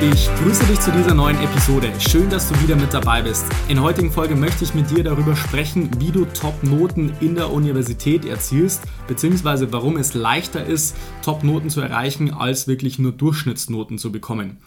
Ich 0.00 0.28
grüße 0.36 0.64
dich 0.66 0.78
zu 0.78 0.92
dieser 0.92 1.12
neuen 1.12 1.36
Episode. 1.42 1.92
Schön, 1.98 2.30
dass 2.30 2.48
du 2.48 2.62
wieder 2.62 2.76
mit 2.76 2.94
dabei 2.94 3.20
bist. 3.20 3.46
In 3.68 3.82
heutigen 3.82 4.12
Folge 4.12 4.36
möchte 4.36 4.62
ich 4.62 4.72
mit 4.72 4.88
dir 4.92 5.02
darüber 5.02 5.34
sprechen, 5.34 5.90
wie 5.98 6.12
du 6.12 6.24
Top-Noten 6.24 7.12
in 7.20 7.34
der 7.34 7.50
Universität 7.50 8.24
erzielst, 8.24 8.84
beziehungsweise 9.08 9.72
warum 9.72 9.96
es 9.96 10.14
leichter 10.14 10.64
ist, 10.64 10.94
Top-Noten 11.22 11.68
zu 11.68 11.80
erreichen, 11.80 12.32
als 12.32 12.68
wirklich 12.68 13.00
nur 13.00 13.10
Durchschnittsnoten 13.10 13.98
zu 13.98 14.12
bekommen. 14.12 14.58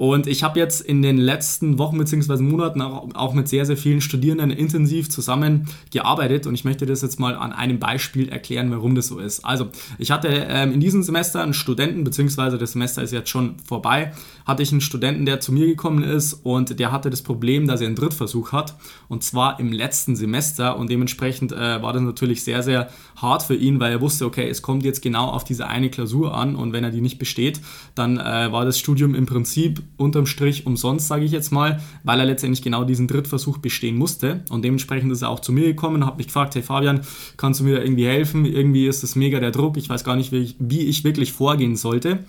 Und 0.00 0.26
ich 0.26 0.42
habe 0.42 0.58
jetzt 0.58 0.80
in 0.80 1.02
den 1.02 1.18
letzten 1.18 1.78
Wochen 1.78 1.98
bzw. 1.98 2.42
Monaten 2.42 2.80
auch, 2.80 3.14
auch, 3.14 3.34
mit 3.34 3.48
sehr, 3.48 3.66
sehr 3.66 3.76
vielen 3.76 4.00
Studierenden 4.00 4.50
intensiv 4.50 5.10
zusammengearbeitet 5.10 6.46
und 6.46 6.54
ich 6.54 6.64
möchte 6.64 6.86
das 6.86 7.02
jetzt 7.02 7.20
mal 7.20 7.36
an 7.36 7.52
einem 7.52 7.78
Beispiel 7.78 8.30
erklären, 8.30 8.70
warum 8.70 8.94
das 8.94 9.08
so 9.08 9.18
ist. 9.18 9.44
Also, 9.44 9.66
ich 9.98 10.10
hatte 10.10 10.28
ähm, 10.28 10.72
in 10.72 10.80
diesem 10.80 11.02
Semester 11.02 11.42
einen 11.42 11.52
Studenten, 11.52 12.02
beziehungsweise 12.02 12.56
das 12.56 12.72
Semester 12.72 13.02
ist 13.02 13.12
jetzt 13.12 13.28
schon 13.28 13.56
vorbei, 13.58 14.12
hatte 14.46 14.62
ich 14.62 14.72
einen 14.72 14.80
Studenten, 14.80 15.26
der 15.26 15.40
zu 15.40 15.52
mir 15.52 15.66
gekommen 15.66 16.02
ist 16.02 16.32
und 16.32 16.80
der 16.80 16.92
hatte 16.92 17.10
das 17.10 17.20
Problem, 17.20 17.66
dass 17.66 17.82
er 17.82 17.88
einen 17.88 17.96
Drittversuch 17.96 18.52
hat 18.52 18.76
und 19.08 19.22
zwar 19.22 19.60
im 19.60 19.70
letzten 19.70 20.16
Semester 20.16 20.78
und 20.78 20.88
dementsprechend 20.88 21.52
äh, 21.52 21.82
war 21.82 21.92
das 21.92 22.00
natürlich 22.00 22.42
sehr, 22.42 22.62
sehr 22.62 22.88
hart 23.16 23.42
für 23.42 23.54
ihn, 23.54 23.80
weil 23.80 23.92
er 23.92 24.00
wusste, 24.00 24.24
okay, 24.24 24.48
es 24.48 24.62
kommt 24.62 24.82
jetzt 24.82 25.02
genau 25.02 25.26
auf 25.26 25.44
diese 25.44 25.66
eine 25.66 25.90
Klausur 25.90 26.34
an 26.34 26.56
und 26.56 26.72
wenn 26.72 26.84
er 26.84 26.90
die 26.90 27.02
nicht 27.02 27.18
besteht, 27.18 27.60
dann 27.94 28.16
äh, 28.16 28.50
war 28.50 28.64
das 28.64 28.78
Studium 28.78 29.14
im 29.14 29.26
Prinzip 29.26 29.82
unterm 29.96 30.26
Strich 30.26 30.66
umsonst, 30.66 31.08
sage 31.08 31.24
ich 31.24 31.32
jetzt 31.32 31.52
mal, 31.52 31.80
weil 32.04 32.18
er 32.20 32.26
letztendlich 32.26 32.62
genau 32.62 32.84
diesen 32.84 33.06
Drittversuch 33.06 33.58
bestehen 33.58 33.96
musste. 33.96 34.44
Und 34.50 34.64
dementsprechend 34.64 35.12
ist 35.12 35.22
er 35.22 35.28
auch 35.28 35.40
zu 35.40 35.52
mir 35.52 35.64
gekommen, 35.64 36.06
hat 36.06 36.16
mich 36.16 36.28
gefragt, 36.28 36.54
hey 36.54 36.62
Fabian, 36.62 37.02
kannst 37.36 37.60
du 37.60 37.64
mir 37.64 37.76
da 37.76 37.82
irgendwie 37.82 38.06
helfen? 38.06 38.44
Irgendwie 38.46 38.86
ist 38.86 39.02
das 39.02 39.16
mega 39.16 39.40
der 39.40 39.50
Druck, 39.50 39.76
ich 39.76 39.88
weiß 39.88 40.04
gar 40.04 40.16
nicht, 40.16 40.32
wie 40.32 40.38
ich, 40.38 40.56
wie 40.58 40.80
ich 40.80 41.04
wirklich 41.04 41.32
vorgehen 41.32 41.76
sollte. 41.76 42.24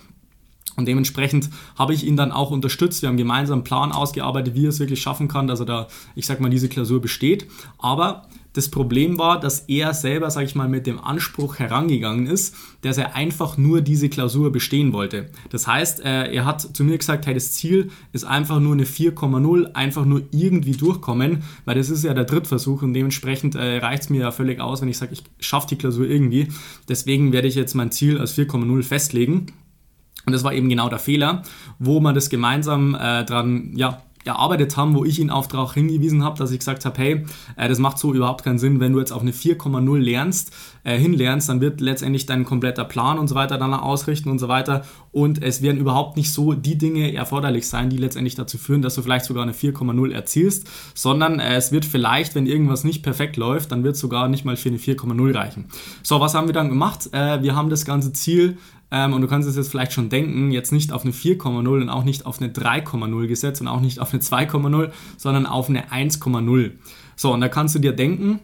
Und 0.77 0.87
dementsprechend 0.87 1.49
habe 1.77 1.93
ich 1.93 2.05
ihn 2.05 2.15
dann 2.15 2.31
auch 2.31 2.49
unterstützt. 2.49 3.01
Wir 3.01 3.09
haben 3.09 3.17
gemeinsam 3.17 3.59
einen 3.59 3.63
Plan 3.63 3.91
ausgearbeitet, 3.91 4.55
wie 4.55 4.65
er 4.65 4.69
es 4.69 4.79
wirklich 4.79 5.01
schaffen 5.01 5.27
kann, 5.27 5.47
dass 5.47 5.59
er 5.59 5.65
da, 5.65 5.87
ich 6.15 6.25
sag 6.25 6.39
mal, 6.39 6.49
diese 6.49 6.69
Klausur 6.69 7.01
besteht. 7.01 7.47
Aber 7.77 8.25
das 8.53 8.69
Problem 8.69 9.17
war, 9.17 9.39
dass 9.39 9.61
er 9.61 9.93
selber, 9.93 10.29
sag 10.29 10.45
ich 10.45 10.55
mal, 10.55 10.67
mit 10.67 10.85
dem 10.85 10.99
Anspruch 10.99 11.59
herangegangen 11.59 12.27
ist, 12.27 12.55
dass 12.81 12.97
er 12.97 13.15
einfach 13.15 13.57
nur 13.57 13.81
diese 13.81 14.09
Klausur 14.09 14.51
bestehen 14.51 14.91
wollte. 14.91 15.29
Das 15.49 15.67
heißt, 15.67 16.03
äh, 16.03 16.33
er 16.33 16.45
hat 16.45 16.61
zu 16.61 16.83
mir 16.83 16.97
gesagt, 16.97 17.25
hey, 17.27 17.33
das 17.33 17.53
Ziel 17.53 17.91
ist 18.11 18.25
einfach 18.25 18.59
nur 18.59 18.73
eine 18.73 18.85
4,0, 18.85 19.73
einfach 19.73 20.05
nur 20.05 20.23
irgendwie 20.31 20.73
durchkommen, 20.73 21.43
weil 21.65 21.75
das 21.75 21.89
ist 21.89 22.03
ja 22.03 22.13
der 22.13 22.25
Drittversuch 22.25 22.81
und 22.81 22.93
dementsprechend 22.93 23.55
äh, 23.55 23.77
reicht 23.77 24.03
es 24.03 24.09
mir 24.09 24.21
ja 24.21 24.31
völlig 24.31 24.59
aus, 24.59 24.81
wenn 24.81 24.89
ich 24.89 24.97
sage, 24.97 25.13
ich 25.13 25.23
schaffe 25.39 25.67
die 25.69 25.77
Klausur 25.77 26.05
irgendwie. 26.05 26.49
Deswegen 26.89 27.31
werde 27.31 27.47
ich 27.47 27.55
jetzt 27.55 27.73
mein 27.73 27.91
Ziel 27.91 28.19
als 28.19 28.37
4,0 28.37 28.83
festlegen. 28.83 29.47
Und 30.25 30.33
das 30.33 30.43
war 30.43 30.53
eben 30.53 30.69
genau 30.69 30.87
der 30.87 30.99
Fehler, 30.99 31.41
wo 31.79 31.99
man 31.99 32.13
das 32.13 32.29
gemeinsam 32.29 32.95
äh, 32.95 33.25
dran, 33.25 33.71
ja, 33.75 34.03
erarbeitet 34.25 34.77
haben, 34.77 34.95
wo 34.95 35.05
ich 35.05 35.19
ihn 35.19 35.29
auch 35.29 35.47
darauf 35.47 35.73
hingewiesen 35.73 36.23
habe, 36.23 36.37
dass 36.37 36.51
ich 36.51 36.59
gesagt 36.59 36.85
habe, 36.85 36.97
hey, 36.97 37.25
äh, 37.57 37.67
das 37.67 37.79
macht 37.79 37.97
so 37.97 38.13
überhaupt 38.13 38.43
keinen 38.43 38.59
Sinn, 38.59 38.79
wenn 38.79 38.93
du 38.93 38.99
jetzt 38.99 39.11
auf 39.11 39.21
eine 39.21 39.31
4,0 39.31 39.97
lernst, 39.99 40.51
äh, 40.83 40.97
hinlernst, 40.97 41.49
dann 41.49 41.61
wird 41.61 41.81
letztendlich 41.81 42.25
dein 42.25 42.45
kompletter 42.45 42.85
Plan 42.85 43.19
und 43.19 43.27
so 43.27 43.35
weiter 43.35 43.57
danach 43.57 43.81
ausrichten 43.81 44.29
und 44.29 44.39
so 44.39 44.47
weiter 44.47 44.83
und 45.11 45.43
es 45.43 45.61
werden 45.61 45.79
überhaupt 45.79 46.17
nicht 46.17 46.31
so 46.31 46.53
die 46.53 46.77
Dinge 46.77 47.13
erforderlich 47.13 47.67
sein, 47.67 47.89
die 47.89 47.97
letztendlich 47.97 48.35
dazu 48.35 48.57
führen, 48.57 48.81
dass 48.81 48.95
du 48.95 49.01
vielleicht 49.01 49.25
sogar 49.25 49.43
eine 49.43 49.53
4,0 49.53 50.11
erzielst, 50.11 50.67
sondern 50.93 51.39
äh, 51.39 51.55
es 51.55 51.71
wird 51.71 51.85
vielleicht, 51.85 52.35
wenn 52.35 52.45
irgendwas 52.45 52.83
nicht 52.83 53.03
perfekt 53.03 53.37
läuft, 53.37 53.71
dann 53.71 53.83
wird 53.83 53.95
es 53.95 54.01
sogar 54.01 54.27
nicht 54.29 54.45
mal 54.45 54.55
für 54.55 54.69
eine 54.69 54.77
4,0 54.77 55.35
reichen. 55.35 55.65
So, 56.03 56.19
was 56.19 56.33
haben 56.33 56.47
wir 56.47 56.53
dann 56.53 56.69
gemacht? 56.69 57.09
Äh, 57.11 57.43
wir 57.43 57.55
haben 57.55 57.69
das 57.69 57.85
ganze 57.85 58.13
Ziel 58.13 58.57
ähm, 58.91 59.13
und 59.13 59.21
du 59.21 59.27
kannst 59.27 59.47
es 59.47 59.55
jetzt 59.55 59.69
vielleicht 59.69 59.93
schon 59.93 60.09
denken, 60.09 60.51
jetzt 60.51 60.71
nicht 60.71 60.91
auf 60.91 61.03
eine 61.03 61.13
4,0 61.13 61.67
und 61.67 61.89
auch 61.89 62.03
nicht 62.03 62.25
auf 62.25 62.41
eine 62.41 62.51
3,0 62.51 63.27
gesetzt 63.27 63.61
und 63.61 63.67
auch 63.67 63.79
nicht 63.79 63.99
auf 63.99 64.13
eine 64.13 64.21
2,0, 64.21 64.91
sondern 65.17 65.45
auf 65.45 65.69
eine 65.69 65.89
1,0. 65.89 66.71
So, 67.15 67.33
und 67.33 67.41
da 67.41 67.47
kannst 67.47 67.75
du 67.75 67.79
dir 67.79 67.93
denken, 67.93 68.39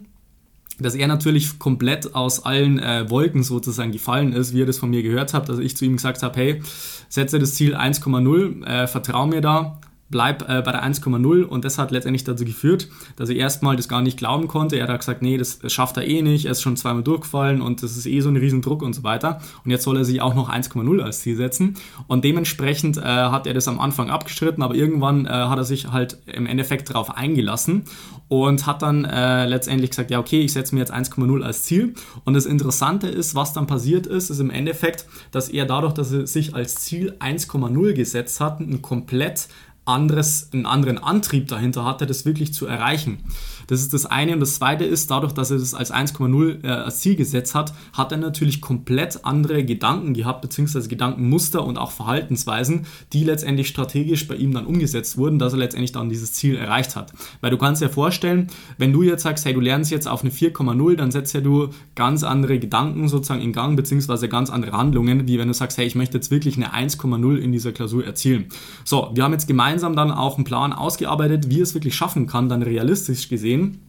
dass 0.80 0.94
er 0.94 1.08
natürlich 1.08 1.58
komplett 1.58 2.14
aus 2.14 2.44
allen 2.44 2.78
äh, 2.78 3.10
Wolken 3.10 3.42
sozusagen 3.42 3.92
gefallen 3.92 4.32
ist, 4.32 4.54
wie 4.54 4.60
ihr 4.60 4.66
das 4.66 4.78
von 4.78 4.90
mir 4.90 5.02
gehört 5.02 5.34
habt, 5.34 5.48
dass 5.48 5.58
ich 5.58 5.76
zu 5.76 5.84
ihm 5.84 5.96
gesagt 5.96 6.22
habe, 6.22 6.38
hey, 6.38 6.62
setze 7.08 7.38
das 7.38 7.54
Ziel 7.54 7.74
1,0, 7.76 8.64
äh, 8.64 8.86
vertrau 8.86 9.26
mir 9.26 9.40
da, 9.40 9.80
bleib 10.10 10.42
äh, 10.48 10.62
bei 10.62 10.72
der 10.72 10.84
1,0 10.84 11.42
und 11.42 11.64
das 11.64 11.78
hat 11.78 11.90
letztendlich 11.90 12.24
dazu 12.24 12.44
geführt, 12.44 12.88
dass 13.16 13.28
er 13.28 13.36
erstmal 13.36 13.76
das 13.76 13.88
gar 13.88 14.00
nicht 14.00 14.18
glauben 14.18 14.48
konnte. 14.48 14.76
Er 14.76 14.88
hat 14.88 15.00
gesagt, 15.00 15.22
nee, 15.22 15.36
das, 15.36 15.60
schafft 15.66 15.96
er 15.96 16.06
eh 16.06 16.22
nicht, 16.22 16.46
er 16.46 16.52
ist 16.52 16.62
schon 16.62 16.76
zweimal 16.76 17.02
durchgefallen 17.02 17.60
und 17.60 17.82
das 17.82 17.96
ist 17.96 18.06
eh 18.06 18.20
so 18.20 18.28
ein 18.28 18.36
Riesendruck 18.36 18.82
und 18.82 18.94
so 18.94 19.02
weiter. 19.02 19.40
Und 19.64 19.70
jetzt 19.70 19.84
soll 19.84 19.96
er 19.96 20.04
sich 20.04 20.20
auch 20.20 20.34
noch 20.34 20.50
1,0 20.50 21.00
als 21.00 21.20
Ziel 21.20 21.36
setzen. 21.36 21.74
Und 22.06 22.24
dementsprechend 22.24 22.96
äh, 22.96 23.02
hat 23.02 23.46
er 23.46 23.54
das 23.54 23.68
am 23.68 23.80
Anfang 23.80 24.10
abgestritten, 24.10 24.62
aber 24.62 24.74
irgendwann 24.74 25.26
äh, 25.26 25.28
hat 25.28 25.58
er 25.58 25.64
sich 25.64 25.90
halt 25.92 26.18
im 26.26 26.46
Endeffekt 26.46 26.90
darauf 26.90 27.16
eingelassen 27.16 27.84
und 28.28 28.66
hat 28.66 28.82
dann 28.82 29.04
äh, 29.04 29.46
letztendlich 29.46 29.90
gesagt, 29.90 30.10
ja 30.10 30.18
okay, 30.18 30.40
ich 30.40 30.52
setze 30.52 30.74
mir 30.74 30.80
jetzt 30.80 30.92
1,0 30.92 31.42
als 31.42 31.64
Ziel. 31.64 31.94
Und 32.24 32.34
das 32.34 32.46
Interessante 32.46 33.08
ist, 33.08 33.34
was 33.34 33.52
dann 33.52 33.66
passiert 33.66 34.06
ist, 34.06 34.30
ist 34.30 34.40
im 34.40 34.50
Endeffekt, 34.50 35.06
dass 35.32 35.48
er 35.48 35.66
dadurch, 35.66 35.94
dass 35.94 36.12
er 36.12 36.26
sich 36.26 36.54
als 36.54 36.76
Ziel 36.76 37.14
1,0 37.20 37.92
gesetzt 37.92 38.40
hat, 38.40 38.60
ein 38.60 38.82
komplett 38.82 39.48
anderes, 39.88 40.50
einen 40.52 40.66
anderen 40.66 40.98
Antrieb 40.98 41.48
dahinter 41.48 41.84
hatte, 41.84 42.06
das 42.06 42.24
wirklich 42.24 42.52
zu 42.54 42.66
erreichen. 42.66 43.18
Das 43.68 43.80
ist 43.80 43.94
das 43.94 44.06
eine. 44.06 44.32
Und 44.32 44.40
das 44.40 44.56
zweite 44.56 44.84
ist, 44.84 45.10
dadurch, 45.10 45.32
dass 45.32 45.50
er 45.50 45.58
das 45.58 45.74
als 45.74 45.92
1,0 45.92 46.64
äh, 46.64 46.68
als 46.68 47.00
Ziel 47.00 47.14
gesetzt 47.16 47.54
hat, 47.54 47.72
hat 47.92 48.10
er 48.12 48.18
natürlich 48.18 48.60
komplett 48.60 49.24
andere 49.24 49.64
Gedanken 49.64 50.14
gehabt, 50.14 50.42
beziehungsweise 50.42 50.88
Gedankenmuster 50.88 51.64
und 51.64 51.78
auch 51.78 51.92
Verhaltensweisen, 51.92 52.86
die 53.12 53.24
letztendlich 53.24 53.68
strategisch 53.68 54.26
bei 54.26 54.34
ihm 54.34 54.52
dann 54.52 54.66
umgesetzt 54.66 55.16
wurden, 55.16 55.38
dass 55.38 55.52
er 55.52 55.58
letztendlich 55.60 55.92
dann 55.92 56.08
dieses 56.08 56.32
Ziel 56.32 56.56
erreicht 56.56 56.96
hat. 56.96 57.12
Weil 57.40 57.50
du 57.50 57.58
kannst 57.58 57.82
dir 57.82 57.90
vorstellen, 57.90 58.48
wenn 58.78 58.92
du 58.92 59.02
jetzt 59.02 59.22
sagst, 59.22 59.44
hey, 59.44 59.52
du 59.52 59.60
lernst 59.60 59.90
jetzt 59.90 60.08
auf 60.08 60.22
eine 60.22 60.30
4,0, 60.30 60.96
dann 60.96 61.10
setzt 61.10 61.34
ja 61.34 61.40
du 61.40 61.68
ganz 61.94 62.24
andere 62.24 62.58
Gedanken 62.58 63.08
sozusagen 63.08 63.42
in 63.42 63.52
Gang, 63.52 63.76
beziehungsweise 63.76 64.28
ganz 64.28 64.48
andere 64.48 64.72
Handlungen, 64.72 65.28
wie 65.28 65.38
wenn 65.38 65.48
du 65.48 65.54
sagst, 65.54 65.76
hey, 65.76 65.86
ich 65.86 65.94
möchte 65.94 66.16
jetzt 66.16 66.30
wirklich 66.30 66.56
eine 66.56 66.72
1,0 66.72 67.36
in 67.36 67.52
dieser 67.52 67.72
Klausur 67.72 68.04
erzielen. 68.04 68.46
So, 68.84 69.10
wir 69.14 69.24
haben 69.24 69.32
jetzt 69.32 69.46
gemeinsam 69.46 69.94
dann 69.94 70.10
auch 70.10 70.36
einen 70.36 70.44
Plan 70.44 70.72
ausgearbeitet, 70.72 71.50
wie 71.50 71.60
es 71.60 71.74
wirklich 71.74 71.94
schaffen 71.94 72.26
kann, 72.26 72.48
dann 72.48 72.62
realistisch 72.62 73.28
gesehen, 73.28 73.57
game 73.58 73.87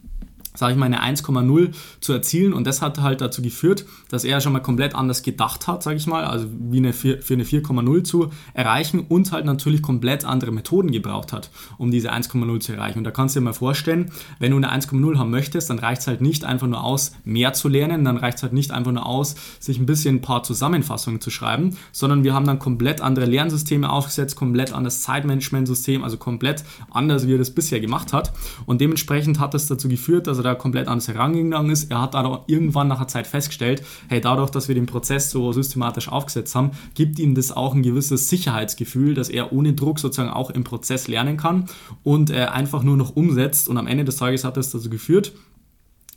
sage 0.59 0.73
ich 0.73 0.77
mal, 0.77 0.85
eine 0.85 1.01
1,0 1.01 1.71
zu 2.01 2.13
erzielen. 2.13 2.53
Und 2.53 2.67
das 2.67 2.81
hat 2.81 2.99
halt 2.99 3.21
dazu 3.21 3.41
geführt, 3.41 3.85
dass 4.09 4.25
er 4.25 4.41
schon 4.41 4.53
mal 4.53 4.59
komplett 4.59 4.93
anders 4.93 5.23
gedacht 5.23 5.67
hat, 5.67 5.81
sage 5.81 5.97
ich 5.97 6.05
mal, 6.05 6.25
also 6.25 6.47
wie 6.49 6.77
eine 6.77 6.93
4, 6.93 7.21
für 7.21 7.33
eine 7.33 7.45
4,0 7.45 8.03
zu 8.03 8.29
erreichen 8.53 9.05
und 9.07 9.31
halt 9.31 9.45
natürlich 9.45 9.81
komplett 9.81 10.25
andere 10.25 10.51
Methoden 10.51 10.91
gebraucht 10.91 11.31
hat, 11.31 11.49
um 11.77 11.91
diese 11.91 12.11
1,0 12.11 12.59
zu 12.59 12.73
erreichen. 12.73 12.99
Und 12.99 13.05
da 13.05 13.11
kannst 13.11 13.35
du 13.35 13.39
dir 13.39 13.45
mal 13.45 13.53
vorstellen, 13.53 14.11
wenn 14.39 14.51
du 14.51 14.57
eine 14.57 14.71
1,0 14.71 15.17
haben 15.17 15.29
möchtest, 15.29 15.69
dann 15.69 15.79
reicht 15.79 16.01
es 16.01 16.07
halt 16.07 16.21
nicht 16.21 16.43
einfach 16.43 16.67
nur 16.67 16.83
aus, 16.83 17.13
mehr 17.23 17.53
zu 17.53 17.69
lernen, 17.69 18.03
dann 18.03 18.17
reicht 18.17 18.37
es 18.37 18.43
halt 18.43 18.53
nicht 18.53 18.71
einfach 18.71 18.91
nur 18.91 19.05
aus, 19.05 19.35
sich 19.59 19.79
ein 19.79 19.85
bisschen 19.85 20.15
ein 20.15 20.21
paar 20.21 20.43
Zusammenfassungen 20.43 21.21
zu 21.21 21.29
schreiben, 21.29 21.77
sondern 21.93 22.25
wir 22.25 22.33
haben 22.33 22.45
dann 22.45 22.59
komplett 22.59 22.99
andere 22.99 23.25
Lernsysteme 23.25 23.89
aufgesetzt, 23.89 24.35
komplett 24.35 24.73
anderes 24.73 25.03
Zeitmanagementsystem, 25.03 26.03
also 26.03 26.17
komplett 26.17 26.65
anders, 26.91 27.27
wie 27.27 27.35
er 27.35 27.37
das 27.37 27.51
bisher 27.51 27.79
gemacht 27.79 28.11
hat. 28.11 28.33
Und 28.65 28.81
dementsprechend 28.81 29.39
hat 29.39 29.53
das 29.53 29.67
dazu 29.67 29.87
geführt, 29.87 30.27
dass 30.27 30.37
er 30.37 30.48
da 30.49 30.55
komplett 30.55 30.87
anders 30.87 31.07
herangegangen 31.07 31.71
ist. 31.71 31.91
Er 31.91 32.01
hat 32.01 32.13
dann 32.13 32.39
irgendwann 32.47 32.87
nach 32.87 32.97
einer 32.97 33.07
Zeit 33.07 33.27
festgestellt, 33.27 33.83
hey, 34.07 34.21
dadurch, 34.21 34.49
dass 34.49 34.67
wir 34.67 34.75
den 34.75 34.85
Prozess 34.85 35.31
so 35.31 35.51
systematisch 35.51 36.09
aufgesetzt 36.09 36.55
haben, 36.55 36.71
gibt 36.95 37.19
ihm 37.19 37.35
das 37.35 37.51
auch 37.51 37.73
ein 37.73 37.83
gewisses 37.83 38.29
Sicherheitsgefühl, 38.29 39.13
dass 39.13 39.29
er 39.29 39.53
ohne 39.53 39.73
Druck 39.73 39.99
sozusagen 39.99 40.29
auch 40.29 40.49
im 40.49 40.63
Prozess 40.63 41.07
lernen 41.07 41.37
kann 41.37 41.65
und 42.03 42.29
äh, 42.29 42.45
einfach 42.45 42.83
nur 42.83 42.97
noch 42.97 43.15
umsetzt. 43.15 43.69
Und 43.69 43.77
am 43.77 43.87
Ende 43.87 44.05
des 44.05 44.17
Tages 44.17 44.43
hat 44.43 44.57
das 44.57 44.71
dazu 44.71 44.89
geführt, 44.89 45.33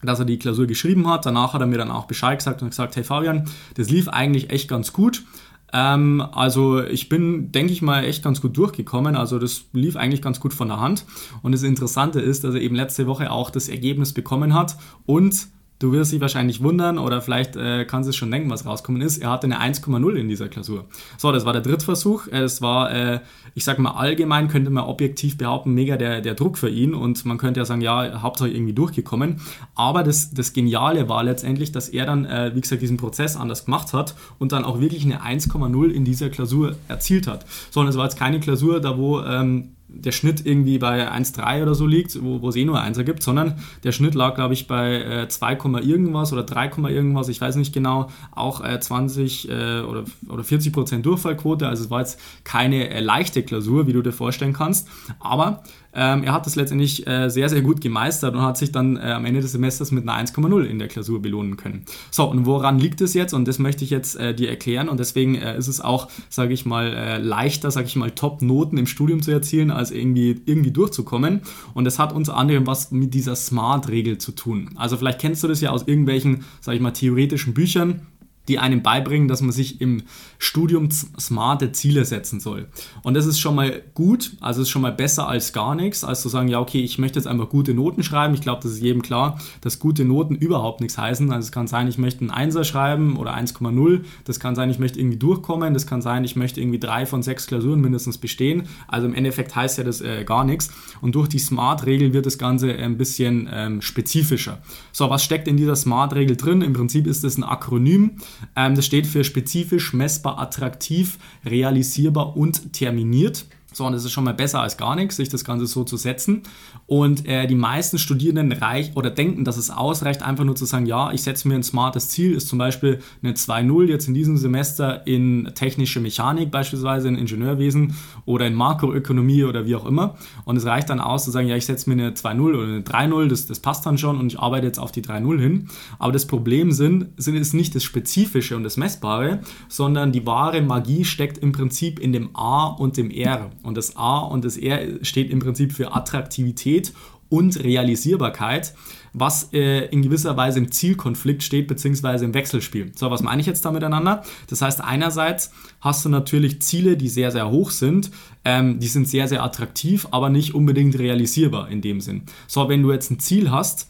dass 0.03 0.19
er 0.19 0.25
die 0.25 0.39
Klausur 0.39 0.67
geschrieben 0.67 1.09
hat. 1.09 1.27
Danach 1.27 1.55
hat 1.55 1.61
er 1.61 1.67
mir 1.67 1.79
dann 1.79 1.91
auch 1.91 2.06
Bescheid 2.06 2.39
gesagt 2.39 2.62
und 2.62 2.71
gesagt, 2.71 2.97
hey 2.97 3.05
Fabian, 3.05 3.49
das 3.75 3.89
lief 3.89 4.09
eigentlich 4.09 4.51
echt 4.51 4.69
ganz 4.69 4.93
gut. 4.93 5.25
Ähm, 5.73 6.21
also 6.33 6.83
ich 6.83 7.09
bin, 7.09 7.51
denke 7.53 7.73
ich 7.73 7.83
mal, 7.83 8.05
echt 8.05 8.23
ganz 8.23 8.41
gut 8.41 8.57
durchgekommen. 8.57 9.17
Also 9.17 9.39
das 9.39 9.65
lief 9.73 9.97
eigentlich 9.97 10.23
ganz 10.23 10.41
gut 10.41 10.53
von 10.53 10.69
der 10.69 10.81
Hand. 10.81 11.05
Und 11.43 11.53
das 11.53 11.63
Interessante 11.63 12.21
ist, 12.21 12.45
dass 12.45 12.55
er 12.55 12.61
eben 12.61 12.75
letzte 12.75 13.07
Woche 13.07 13.31
auch 13.31 13.51
das 13.51 13.69
Ergebnis 13.69 14.13
bekommen 14.13 14.55
hat 14.55 14.77
und 15.07 15.49
Du 15.82 15.90
wirst 15.90 16.12
dich 16.12 16.20
wahrscheinlich 16.20 16.62
wundern 16.62 16.96
oder 16.96 17.20
vielleicht 17.20 17.56
äh, 17.56 17.84
kannst 17.84 18.06
du 18.06 18.11
es 18.11 18.17
schon 18.17 18.31
denken, 18.31 18.49
was 18.50 18.64
rauskommen 18.64 19.02
ist. 19.02 19.19
Er 19.19 19.31
hatte 19.31 19.49
eine 19.49 19.61
1,0 19.61 20.14
in 20.14 20.29
dieser 20.29 20.49
Klausur. 20.49 20.84
So, 21.19 21.32
das 21.32 21.44
war 21.44 21.52
der 21.52 21.62
Drittversuch. 21.62 22.29
Es 22.29 22.62
war, 22.62 22.93
äh, 22.93 23.20
ich 23.55 23.64
sag 23.64 23.81
mal, 23.81 23.90
allgemein 23.90 24.46
könnte 24.46 24.70
man 24.70 24.84
objektiv 24.84 25.37
behaupten, 25.38 25.75
mega 25.75 25.96
der, 25.96 26.20
der 26.20 26.34
Druck 26.34 26.56
für 26.56 26.70
ihn 26.70 26.94
und 26.94 27.25
man 27.25 27.37
könnte 27.37 27.58
ja 27.58 27.64
sagen, 27.64 27.81
ja, 27.81 28.23
Hauptsache 28.23 28.49
irgendwie 28.49 28.75
durchgekommen. 28.75 29.40
Aber 29.75 30.05
das, 30.05 30.32
das 30.32 30.52
Geniale 30.52 31.08
war 31.08 31.25
letztendlich, 31.25 31.73
dass 31.73 31.88
er 31.88 32.06
dann, 32.06 32.26
äh, 32.26 32.52
wie 32.55 32.61
gesagt, 32.61 32.81
diesen 32.81 32.96
Prozess 32.96 33.34
anders 33.34 33.64
gemacht 33.64 33.93
hat 33.93 34.14
und 34.38 34.52
dann 34.52 34.64
auch 34.64 34.79
wirklich 34.79 35.05
eine 35.05 35.23
1,0 35.25 35.90
in 35.90 36.05
dieser 36.05 36.31
Klausur 36.31 36.76
erzielt 36.87 37.26
hat. 37.26 37.44
So, 37.73 37.81
und 37.81 37.88
es 37.88 37.96
war 37.96 38.05
jetzt 38.05 38.17
keine 38.17 38.38
Klausur, 38.38 38.79
da 38.79 38.96
wo 38.96 39.20
ähm, 39.23 39.70
der 39.94 40.12
Schnitt 40.12 40.44
irgendwie 40.47 40.79
bei 40.79 41.11
1,3 41.11 41.62
oder 41.62 41.75
so 41.75 41.87
liegt, 41.87 42.19
wo, 42.23 42.49
es 42.49 42.56
eh 42.56 42.65
nur 42.65 42.81
1 42.81 42.99
gibt, 43.05 43.23
sondern 43.23 43.59
der 43.85 43.93
Schnitt 43.93 44.15
lag, 44.15 44.35
glaube 44.35 44.55
ich, 44.55 44.67
bei 44.67 45.03
äh, 45.03 45.29
2, 45.29 45.59
irgendwas 45.83 46.33
oder 46.33 46.43
3, 46.43 46.71
irgendwas, 46.91 47.29
ich 47.29 47.41
weiß 47.41 47.56
nicht 47.56 47.73
genau, 47.73 48.09
auch 48.33 48.65
äh, 48.65 48.79
20 48.79 49.49
äh, 49.49 49.81
oder, 49.81 50.05
oder 50.29 50.44
40 50.44 50.73
Prozent 50.73 51.06
Durchfallquote. 51.06 51.69
Also 51.69 51.85
es 51.85 51.91
war 51.91 52.00
jetzt 52.00 52.19
keine 52.44 52.91
äh, 52.91 53.00
leichte 53.00 53.43
Klausur, 53.43 53.87
wie 53.87 53.93
du 53.93 54.03
dir 54.03 54.12
vorstellen 54.12 54.53
kannst, 54.53 54.89
aber 55.21 55.62
ähm, 55.94 56.25
er 56.25 56.33
hat 56.33 56.47
das 56.47 56.56
letztendlich 56.56 57.06
äh, 57.06 57.29
sehr, 57.29 57.49
sehr 57.49 57.61
gut 57.61 57.81
gemeistert 57.81 58.35
und 58.35 58.43
hat 58.43 58.56
sich 58.56 58.73
dann 58.73 58.97
äh, 58.97 59.12
am 59.12 59.25
Ende 59.27 59.41
des 59.41 59.53
Semesters 59.53 59.91
mit 59.91 60.09
einer 60.09 60.25
1,0 60.25 60.65
in 60.65 60.79
der 60.79 60.89
Klausur 60.89 61.21
belohnen 61.21 61.56
können. 61.56 61.85
So, 62.11 62.31
und 62.31 62.47
woran 62.47 62.79
liegt 62.79 63.00
es 63.03 63.12
jetzt? 63.15 63.35
Und 63.35 63.47
das 63.47 63.59
möchte 63.59 63.85
ich 63.85 63.91
jetzt 63.91 64.17
äh, 64.17 64.35
dir 64.35 64.49
erklären 64.49 64.89
und 64.89 64.99
deswegen 64.99 65.35
äh, 65.35 65.56
ist 65.56 65.69
es 65.69 65.81
auch, 65.81 66.09
sage 66.31 66.55
ich 66.55 66.65
mal, 66.65 66.94
äh, 66.94 67.19
leichter, 67.19 67.71
sage 67.71 67.87
ich 67.87 67.97
mal, 67.97 68.11
Top-Noten 68.11 68.79
im 68.79 68.87
Studium 68.87 69.23
zu 69.23 69.31
erzielen, 69.31 69.71
als 69.82 69.90
irgendwie, 69.90 70.40
irgendwie 70.46 70.70
durchzukommen. 70.70 71.43
Und 71.75 71.84
das 71.84 71.99
hat 71.99 72.12
unter 72.12 72.37
anderem 72.37 72.67
was 72.67 72.90
mit 72.93 73.12
dieser 73.12 73.37
Smart-Regel 73.37 74.19
zu 74.19 74.32
tun. 74.32 74.70
Also 74.76 74.96
vielleicht 74.96 75.20
kennst 75.20 75.43
du 75.43 75.49
das 75.49 75.61
ja 75.61 75.70
aus 75.70 75.87
irgendwelchen, 75.87 76.44
sage 76.61 76.76
ich 76.76 76.82
mal, 76.82 76.93
theoretischen 76.93 77.52
Büchern 77.52 78.06
die 78.53 78.59
einem 78.59 78.83
beibringen, 78.83 79.29
dass 79.29 79.41
man 79.41 79.51
sich 79.51 79.81
im 79.81 80.03
Studium 80.39 80.91
smarte 80.91 81.73
Ziele 81.73 82.05
setzen 82.05 82.39
soll. 82.39 82.69
Und 83.03 83.15
das 83.15 83.25
ist 83.25 83.41
schon 83.41 83.55
mal 83.55 83.81
gut, 83.95 84.33
also 84.41 84.61
ist 84.61 84.69
schon 84.69 84.83
mal 84.83 84.93
besser 84.93 85.27
als 85.27 85.55
gar 85.55 85.75
nichts, 85.75 86.05
als 86.05 86.21
zu 86.21 86.29
sagen, 86.29 86.49
ja, 86.49 86.61
okay, 86.61 86.83
ich 86.83 86.99
möchte 86.99 87.19
jetzt 87.19 87.27
einfach 87.27 87.49
gute 87.49 87.73
Noten 87.73 88.03
schreiben. 88.03 88.35
Ich 88.35 88.43
glaube, 88.43 88.61
das 88.63 88.73
ist 88.73 88.83
jedem 88.83 89.01
klar, 89.01 89.41
dass 89.63 89.79
gute 89.79 90.05
Noten 90.05 90.35
überhaupt 90.35 90.83
nichts 90.83 90.99
heißen. 90.99 91.33
Also 91.33 91.47
es 91.47 91.51
kann 91.51 91.67
sein, 91.67 91.89
ich 91.89 91.97
möchte 91.97 92.21
einen 92.21 92.31
Einser 92.31 92.65
schreiben 92.65 93.17
oder 93.17 93.35
1,0. 93.35 94.01
Das 94.25 94.39
kann 94.39 94.55
sein, 94.55 94.69
ich 94.69 94.79
möchte 94.79 95.01
irgendwie 95.01 95.17
durchkommen. 95.17 95.73
Das 95.73 95.87
kann 95.87 96.03
sein, 96.03 96.25
ich 96.25 96.37
möchte 96.37 96.61
irgendwie 96.61 96.79
drei 96.79 97.07
von 97.07 97.23
sechs 97.23 97.47
Klausuren 97.47 97.81
mindestens 97.81 98.19
bestehen. 98.19 98.65
Also 98.87 99.07
im 99.07 99.15
Endeffekt 99.15 99.57
heißt 99.57 99.79
ja 99.79 99.85
das 99.85 100.03
äh, 100.03 100.25
gar 100.25 100.45
nichts. 100.45 100.71
Und 101.01 101.15
durch 101.15 101.29
die 101.29 101.39
Smart-Regel 101.39 102.13
wird 102.13 102.27
das 102.27 102.37
Ganze 102.37 102.75
ein 102.75 102.99
bisschen 102.99 103.49
ähm, 103.51 103.81
spezifischer. 103.81 104.59
So, 104.93 105.09
was 105.09 105.25
steckt 105.25 105.49
in 105.49 105.57
dieser 105.57 105.75
Smart-Regel 105.75 106.37
drin? 106.37 106.61
Im 106.61 106.75
Prinzip 106.75 107.07
ist 107.07 107.25
das 107.25 107.39
ein 107.39 107.45
Akronym. 107.45 108.19
Ähm, 108.56 108.75
das 108.75 108.87
steht 108.87 109.06
für 109.06 109.25
spezifisch, 109.25 109.93
messbar, 109.93 110.39
attraktiv, 110.39 111.19
realisierbar 111.44 112.37
und 112.37 112.73
terminiert. 112.73 113.47
So, 113.73 113.87
und 113.87 113.93
das 113.93 114.05
ist 114.05 114.13
schon 114.13 114.25
mal 114.25 114.35
besser 114.35 114.61
als 114.61 114.77
gar 114.77 114.97
nichts, 114.97 115.17
sich 115.17 115.29
das 115.29 115.45
Ganze 115.45 115.67
so 115.67 115.85
zu 115.85 115.97
setzen. 115.97 116.43
Und 116.87 117.27
äh, 117.27 117.47
die 117.47 117.55
meisten 117.55 117.99
Studierenden 117.99 118.53
reich 118.53 118.93
oder 118.95 119.11
denken, 119.11 119.45
dass 119.45 119.57
es 119.57 119.71
ausreicht, 119.71 120.23
einfach 120.23 120.45
nur 120.45 120.57
zu 120.57 120.65
sagen, 120.65 120.87
ja, 120.87 121.13
ich 121.13 121.23
setze 121.23 121.49
mir 121.49 121.55
ein 121.55 121.63
smartes 121.63 122.09
Ziel, 122.09 122.33
ist 122.33 122.49
zum 122.49 122.59
Beispiel 122.59 123.01
eine 123.23 123.33
2.0 123.33 123.85
jetzt 123.85 124.09
in 124.09 124.15
diesem 124.15 124.37
Semester 124.37 125.07
in 125.07 125.51
technische 125.55 126.01
Mechanik 126.01 126.51
beispielsweise, 126.51 127.09
in 127.09 127.17
Ingenieurwesen 127.17 127.95
oder 128.25 128.47
in 128.47 128.55
Makroökonomie 128.55 129.45
oder 129.45 129.67
wie 129.67 129.77
auch 129.77 129.87
immer. 129.87 130.17
Und 130.45 130.57
es 130.57 130.67
reicht 130.67 130.91
dann 130.91 131.01
aus 131.01 131.25
zu 131.25 131.31
sagen, 131.31 131.49
ja, 131.49 131.57
ich 131.57 131.67
setze 131.67 131.89
mir 131.91 132.03
eine 132.03 132.13
2.0 132.13 132.55
oder 132.55 132.63
eine 132.65 132.81
3.0, 132.81 133.29
das, 133.29 133.47
das 133.47 133.61
passt 133.61 133.87
dann 133.87 133.99
schon 133.99 134.19
und 134.19 134.33
ich 134.33 134.39
arbeite 134.39 134.67
jetzt 134.67 134.79
auf 134.79 134.93
die 134.93 135.03
3.0 135.03 135.41
hin. 135.41 135.69
Aber 135.99 136.13
das 136.13 136.27
Problem 136.27 136.73
sind, 136.73 137.09
sind 137.17 137.37
ist 137.37 137.55
nicht 137.55 137.75
das 137.75 137.85
Spezifische 137.85 138.57
und 138.57 138.65
das 138.65 138.77
Messbare, 138.77 139.41
sondern 139.69 140.13
die 140.13 140.27
wahre 140.27 140.63
Magie 140.63 141.05
steckt 141.05 141.39
im 141.39 141.53
Prinzip 141.53 141.99
in 141.99 142.13
dem 142.13 142.35
A 142.35 142.67
und 142.67 142.97
dem 142.97 143.11
R. 143.11 143.51
Und 143.62 143.76
das 143.76 143.97
A 143.97 144.19
und 144.19 144.44
das 144.44 144.56
R 144.56 145.05
steht 145.05 145.31
im 145.31 145.38
Prinzip 145.38 145.73
für 145.73 145.94
Attraktivität 145.94 146.93
und 147.32 147.64
Realisierbarkeit, 147.64 148.75
was 149.14 149.55
äh, 149.55 149.87
in 149.87 150.03
gewisser 150.03 150.37
Weise 150.37 150.59
im 150.59 150.70
Zielkonflikt 150.70 151.43
steht, 151.43 151.67
beziehungsweise 151.67 152.26
im 152.26 152.35
Wechselspiel. 152.35 152.93
So, 152.94 153.11
was 153.11 153.23
meine 153.23 153.41
ich 153.41 153.47
jetzt 153.47 153.64
da 153.64 153.70
miteinander? 153.70 154.23
Das 154.49 154.61
heißt, 154.61 154.82
einerseits 154.82 155.50
hast 155.81 156.05
du 156.05 156.11
natürlich 156.11 156.61
Ziele, 156.61 156.99
die 156.99 157.09
sehr, 157.09 157.31
sehr 157.31 157.50
hoch 157.50 157.70
sind, 157.70 158.11
ähm, 158.44 158.81
die 158.81 158.87
sind 158.87 159.09
sehr, 159.09 159.29
sehr 159.29 159.43
attraktiv, 159.43 160.06
aber 160.11 160.29
nicht 160.29 160.55
unbedingt 160.55 160.99
realisierbar 160.99 161.70
in 161.70 161.81
dem 161.81 162.03
Sinn. 162.03 162.25
So, 162.47 162.69
wenn 162.69 162.82
du 162.82 162.93
jetzt 162.93 163.11
ein 163.11 163.19
Ziel 163.19 163.50
hast, 163.50 163.88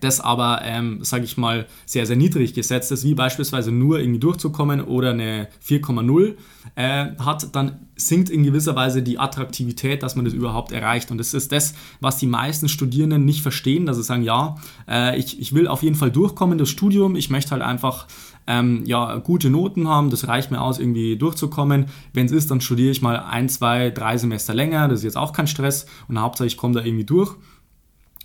das 0.00 0.20
aber, 0.20 0.60
ähm, 0.62 0.98
sage 1.02 1.24
ich 1.24 1.36
mal, 1.36 1.66
sehr, 1.84 2.06
sehr 2.06 2.16
niedrig 2.16 2.54
gesetzt 2.54 2.92
ist, 2.92 3.04
wie 3.04 3.14
beispielsweise 3.14 3.72
nur 3.72 3.98
irgendwie 3.98 4.20
durchzukommen 4.20 4.80
oder 4.80 5.10
eine 5.10 5.48
4,0 5.66 6.34
äh, 6.74 7.06
hat, 7.18 7.54
dann 7.54 7.86
sinkt 7.96 8.28
in 8.28 8.42
gewisser 8.42 8.76
Weise 8.76 9.02
die 9.02 9.18
Attraktivität, 9.18 10.02
dass 10.02 10.16
man 10.16 10.24
das 10.24 10.34
überhaupt 10.34 10.72
erreicht. 10.72 11.10
Und 11.10 11.18
das 11.18 11.34
ist 11.34 11.52
das, 11.52 11.74
was 12.00 12.18
die 12.18 12.26
meisten 12.26 12.68
Studierenden 12.68 13.24
nicht 13.24 13.42
verstehen, 13.42 13.86
dass 13.86 13.96
sie 13.96 14.02
sagen, 14.02 14.22
ja, 14.22 14.56
äh, 14.88 15.18
ich, 15.18 15.40
ich 15.40 15.54
will 15.54 15.66
auf 15.68 15.82
jeden 15.82 15.96
Fall 15.96 16.10
durchkommen, 16.10 16.58
das 16.58 16.68
Studium, 16.68 17.16
ich 17.16 17.30
möchte 17.30 17.52
halt 17.52 17.62
einfach 17.62 18.06
ähm, 18.46 18.82
ja, 18.84 19.16
gute 19.16 19.50
Noten 19.50 19.88
haben, 19.88 20.10
das 20.10 20.28
reicht 20.28 20.50
mir 20.50 20.60
aus, 20.60 20.78
irgendwie 20.78 21.16
durchzukommen. 21.16 21.86
Wenn 22.12 22.26
es 22.26 22.32
ist, 22.32 22.50
dann 22.50 22.60
studiere 22.60 22.90
ich 22.90 23.02
mal 23.02 23.16
ein, 23.16 23.48
zwei, 23.48 23.90
drei 23.90 24.16
Semester 24.16 24.54
länger, 24.54 24.88
das 24.88 25.00
ist 25.00 25.04
jetzt 25.04 25.16
auch 25.16 25.32
kein 25.32 25.46
Stress. 25.46 25.86
Und 26.08 26.20
Hauptsache 26.20 26.46
ich 26.46 26.56
komme 26.56 26.74
da 26.74 26.84
irgendwie 26.84 27.04
durch 27.04 27.36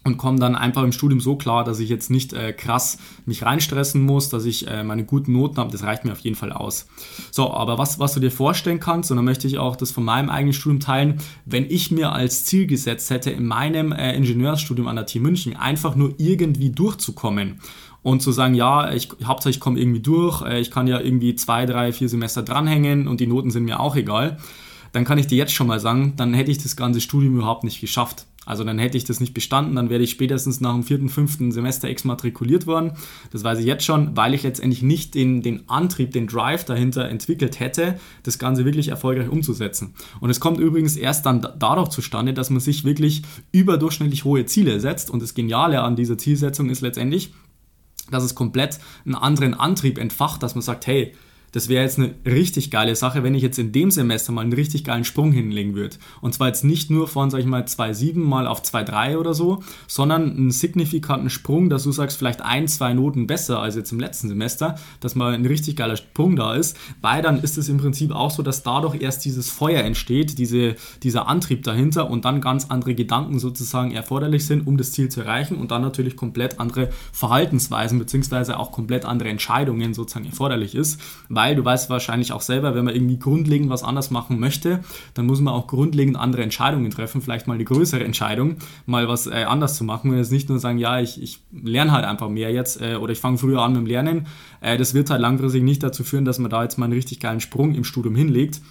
und 0.04 0.18
komme 0.18 0.40
dann 0.40 0.56
einfach 0.56 0.84
im 0.84 0.92
Studium 0.92 1.20
so 1.20 1.36
klar, 1.36 1.64
dass 1.64 1.80
ich 1.80 1.90
jetzt 1.90 2.10
nicht 2.10 2.34
äh, 2.34 2.54
krass 2.54 2.98
mich 3.26 3.44
reinstressen 3.44 4.02
muss, 4.02 4.30
dass 4.30 4.46
ich 4.46 4.68
äh, 4.68 4.84
meine 4.84 5.06
guten 5.06 5.34
Noten 5.34 5.58
habe, 5.58 5.72
das 5.72 5.84
reicht 5.84 6.06
mir 6.06 6.12
auf 6.12 6.20
jeden 6.20 6.36
Fall 6.36 6.52
aus. 6.52 6.88
So, 7.30 7.54
aber 7.54 7.78
was, 7.78 8.00
was 8.00 8.14
du 8.14 8.20
dir 8.20 8.32
vorstellen 8.32 8.80
kannst, 8.80 9.12
und 9.12 9.18
dann 9.18 9.26
möchte 9.26 9.48
ich 9.48 9.60
auch 9.60 9.76
das 9.76 9.92
von 9.92 10.04
meinem 10.04 10.30
eigenen 10.30 10.54
Studium 10.54 10.80
teilen, 10.80 11.20
wenn 11.46 11.66
ich 11.70 11.92
mir 11.92 12.12
als 12.12 12.46
Ziel 12.46 12.66
gesetzt 12.66 13.12
hätte, 13.12 13.30
in 13.30 13.46
meinem 13.46 13.92
äh, 13.92 14.16
Ingenieursstudium 14.16 14.88
an 14.88 14.96
der 14.96 15.06
TU 15.06 15.20
München 15.20 15.56
einfach 15.56 15.96
nur 15.96 16.16
irgendwie 16.18 16.72
durchzukommen 16.72 17.60
und 18.02 18.22
zu 18.22 18.32
sagen, 18.32 18.56
ja, 18.56 18.92
ich, 18.92 19.10
hauptsächlich 19.24 19.60
komme 19.60 19.80
irgendwie 19.80 20.02
durch, 20.02 20.42
äh, 20.42 20.60
ich 20.60 20.72
kann 20.72 20.88
ja 20.88 21.00
irgendwie 21.00 21.36
zwei, 21.36 21.68
drei, 21.68 21.94
vier 21.94 22.10
Semester 22.10 22.42
dranhängen 22.42 23.08
und 23.08 23.20
die 23.20 23.28
Noten 23.28 23.52
sind 23.52 23.66
mir 23.66 23.80
auch 23.80 23.96
egal, 23.96 24.38
dann 24.94 25.06
kann 25.06 25.20
ich 25.20 25.28
dir 25.28 25.38
jetzt 25.38 25.54
schon 25.54 25.68
mal 25.68 25.80
sagen, 25.80 26.14
dann 26.18 26.34
hätte 26.34 26.52
ich 26.52 26.58
das 26.58 26.76
ganze 26.76 27.02
Studium 27.02 27.38
überhaupt 27.38 27.64
nicht 27.64 27.80
geschafft. 27.80 28.26
Also 28.46 28.64
dann 28.64 28.80
hätte 28.80 28.98
ich 28.98 29.04
das 29.04 29.20
nicht 29.20 29.36
bestanden, 29.36 29.76
dann 29.76 29.92
wäre 29.92 30.02
ich 30.02 30.10
spätestens 30.10 30.62
nach 30.62 30.74
dem 30.74 30.84
vierten, 30.84 31.10
fünften 31.10 31.52
Semester 31.52 31.88
exmatrikuliert 31.88 32.66
worden. 32.66 32.94
Das 33.32 33.44
weiß 33.44 33.60
ich 33.60 33.66
jetzt 33.66 33.86
schon, 33.86 34.18
weil 34.18 34.34
ich 34.34 34.42
letztendlich 34.42 34.82
nicht 34.82 35.14
den, 35.14 35.44
den 35.44 35.70
Antrieb, 35.70 36.12
den 36.12 36.26
Drive 36.26 36.66
dahinter 36.66 37.08
entwickelt 37.08 37.60
hätte, 37.60 38.00
das 38.24 38.40
Ganze 38.40 38.66
wirklich 38.66 38.88
erfolgreich 38.88 39.30
umzusetzen. 39.30 39.94
Und 40.22 40.32
es 40.32 40.40
kommt 40.40 40.60
übrigens 40.60 40.96
erst 40.96 41.28
dann 41.28 41.48
dadurch 41.60 41.90
zustande, 41.90 42.34
dass 42.34 42.50
man 42.50 42.60
sich 42.60 42.84
wirklich 42.84 43.22
überdurchschnittlich 43.52 44.26
hohe 44.26 44.46
Ziele 44.48 44.80
setzt. 44.80 45.12
Und 45.12 45.22
das 45.22 45.36
Geniale 45.36 45.82
an 45.82 45.96
dieser 45.96 46.18
Zielsetzung 46.18 46.72
ist 46.72 46.82
letztendlich, 46.82 47.34
dass 48.10 48.24
es 48.24 48.34
komplett 48.34 48.80
einen 49.06 49.16
anderen 49.16 49.54
Antrieb 49.54 50.00
entfacht, 50.00 50.42
dass 50.42 50.56
man 50.56 50.64
sagt, 50.64 50.88
hey, 50.88 51.14
das 51.52 51.68
wäre 51.70 51.84
jetzt 51.84 51.98
eine 51.98 52.14
richtig 52.26 52.72
geile 52.72 52.96
Sache, 52.96 53.24
wenn 53.24 53.36
ich 53.36 53.44
jetzt 53.44 53.60
in 53.60 53.72
dem 53.72 53.92
Semester 53.92 54.32
mal 54.32 54.42
einen 54.42 54.54
richtig 54.54 54.84
geilen 54.84 55.04
Sprung 55.04 55.32
hinlegen 55.32 55.76
würde. 55.76 55.98
Und 56.22 56.34
zwar 56.34 56.48
jetzt 56.48 56.64
nicht 56.64 56.90
nur 56.90 57.08
von, 57.08 57.30
sag 57.30 57.40
ich 57.40 57.46
mal, 57.46 57.64
2,7 57.64 58.20
mal 58.20 58.48
auf 58.48 58.62
2,3 58.62 59.18
oder 59.18 59.34
so, 59.34 59.64
sondern 59.88 60.32
einen 60.32 60.52
signifikanten 60.52 61.30
Sprung, 61.30 61.70
dass 61.70 61.84
du 61.84 61.92
sagst, 61.92 62.18
vielleicht 62.18 62.42
ein, 62.42 62.68
zwei 62.68 62.94
Noten 62.94 63.28
besser 63.28 63.60
als 63.60 63.76
jetzt 63.76 63.92
im 63.92 64.00
letzten 64.00 64.30
Semester, 64.30 64.76
dass 65.00 65.16
mal 65.16 65.34
ein 65.34 65.46
richtig 65.46 65.76
geiler 65.76 65.98
Sprung 65.98 66.36
da 66.36 66.56
ist, 66.56 66.78
weil 67.02 67.22
dann 67.22 67.42
ist 67.42 67.58
es 67.58 67.70
im 67.70 67.78
Prinzip 67.78 68.12
auch 68.12 68.32
so, 68.32 68.44
dass 68.44 68.64
dadurch 68.64 69.02
erst 69.02 69.26
dieses 69.26 69.50
Feuer 69.50 69.84
entsteht, 69.84 70.38
diese, 70.38 70.76
dieser 71.04 71.28
Antrieb 71.28 71.64
dahinter 71.64 72.10
und 72.10 72.26
dann 72.26 72.42
ganz 72.42 72.68
andere 72.70 72.96
Gedanken 72.96 73.40
sozusagen 73.40 73.92
erforderlich 73.92 74.46
sind, 74.46 74.68
um 74.68 74.78
das 74.78 74.92
Ziel 74.94 75.10
zu 75.10 75.22
erreichen 75.22 75.56
und 75.56 75.72
dann 75.72 75.82
natürlich 75.82 76.16
komplett 76.16 76.60
andere 76.60 76.90
Verhaltensweisen 77.12 78.00
beziehungsweise 78.00 78.58
auch 78.58 78.72
komplett 78.72 79.06
andere 79.06 79.30
Entscheidungen 79.30 79.94
sozusagen 79.94 80.26
erforderlich 80.26 80.76
ist, 80.76 81.00
weil 81.28 81.41
weil 81.42 81.56
du 81.56 81.66
weißt 81.66 81.90
wahrscheinlich 81.90 82.34
auch 82.34 82.42
selber, 82.42 82.76
wenn 82.76 82.86
man 82.86 82.94
irgendwie 82.94 83.18
grundlegend 83.18 83.72
was 83.72 83.84
anders 83.84 84.12
machen 84.12 84.40
möchte, 84.40 84.82
dann 85.16 85.26
muss 85.26 85.42
man 85.42 85.56
auch 85.56 85.66
grundlegend 85.66 86.16
andere 86.16 86.44
Entscheidungen 86.44 86.92
treffen, 86.92 87.20
vielleicht 87.20 87.48
mal 87.48 87.56
eine 87.56 87.64
größere 87.64 88.04
Entscheidung, 88.04 88.58
mal 88.86 89.08
was 89.08 89.26
äh, 89.26 89.46
anders 89.48 89.76
zu 89.76 89.84
machen. 89.84 90.12
Und 90.12 90.18
jetzt 90.18 90.32
nicht 90.32 90.50
nur 90.50 90.60
sagen, 90.60 90.78
ja, 90.78 91.00
ich, 91.00 91.20
ich 91.20 91.40
lerne 91.52 91.94
halt 91.94 92.06
einfach 92.06 92.30
mehr 92.30 92.52
jetzt 92.52 92.80
äh, 92.80 92.96
oder 92.96 93.12
ich 93.12 93.20
fange 93.20 93.40
früher 93.40 93.64
an 93.64 93.72
mit 93.72 93.82
dem 93.82 93.86
Lernen. 93.88 94.28
Äh, 94.62 94.78
das 94.78 94.94
wird 94.94 95.10
halt 95.10 95.22
langfristig 95.22 95.64
nicht 95.64 95.82
dazu 95.82 96.04
führen, 96.04 96.26
dass 96.26 96.38
man 96.38 96.52
da 96.52 96.62
jetzt 96.62 96.78
mal 96.78 96.86
einen 96.86 96.94
richtig 96.94 97.20
geilen 97.20 97.40
Sprung 97.40 97.74
im 97.74 97.86
Studium 97.86 98.14
hinlegt 98.14 98.62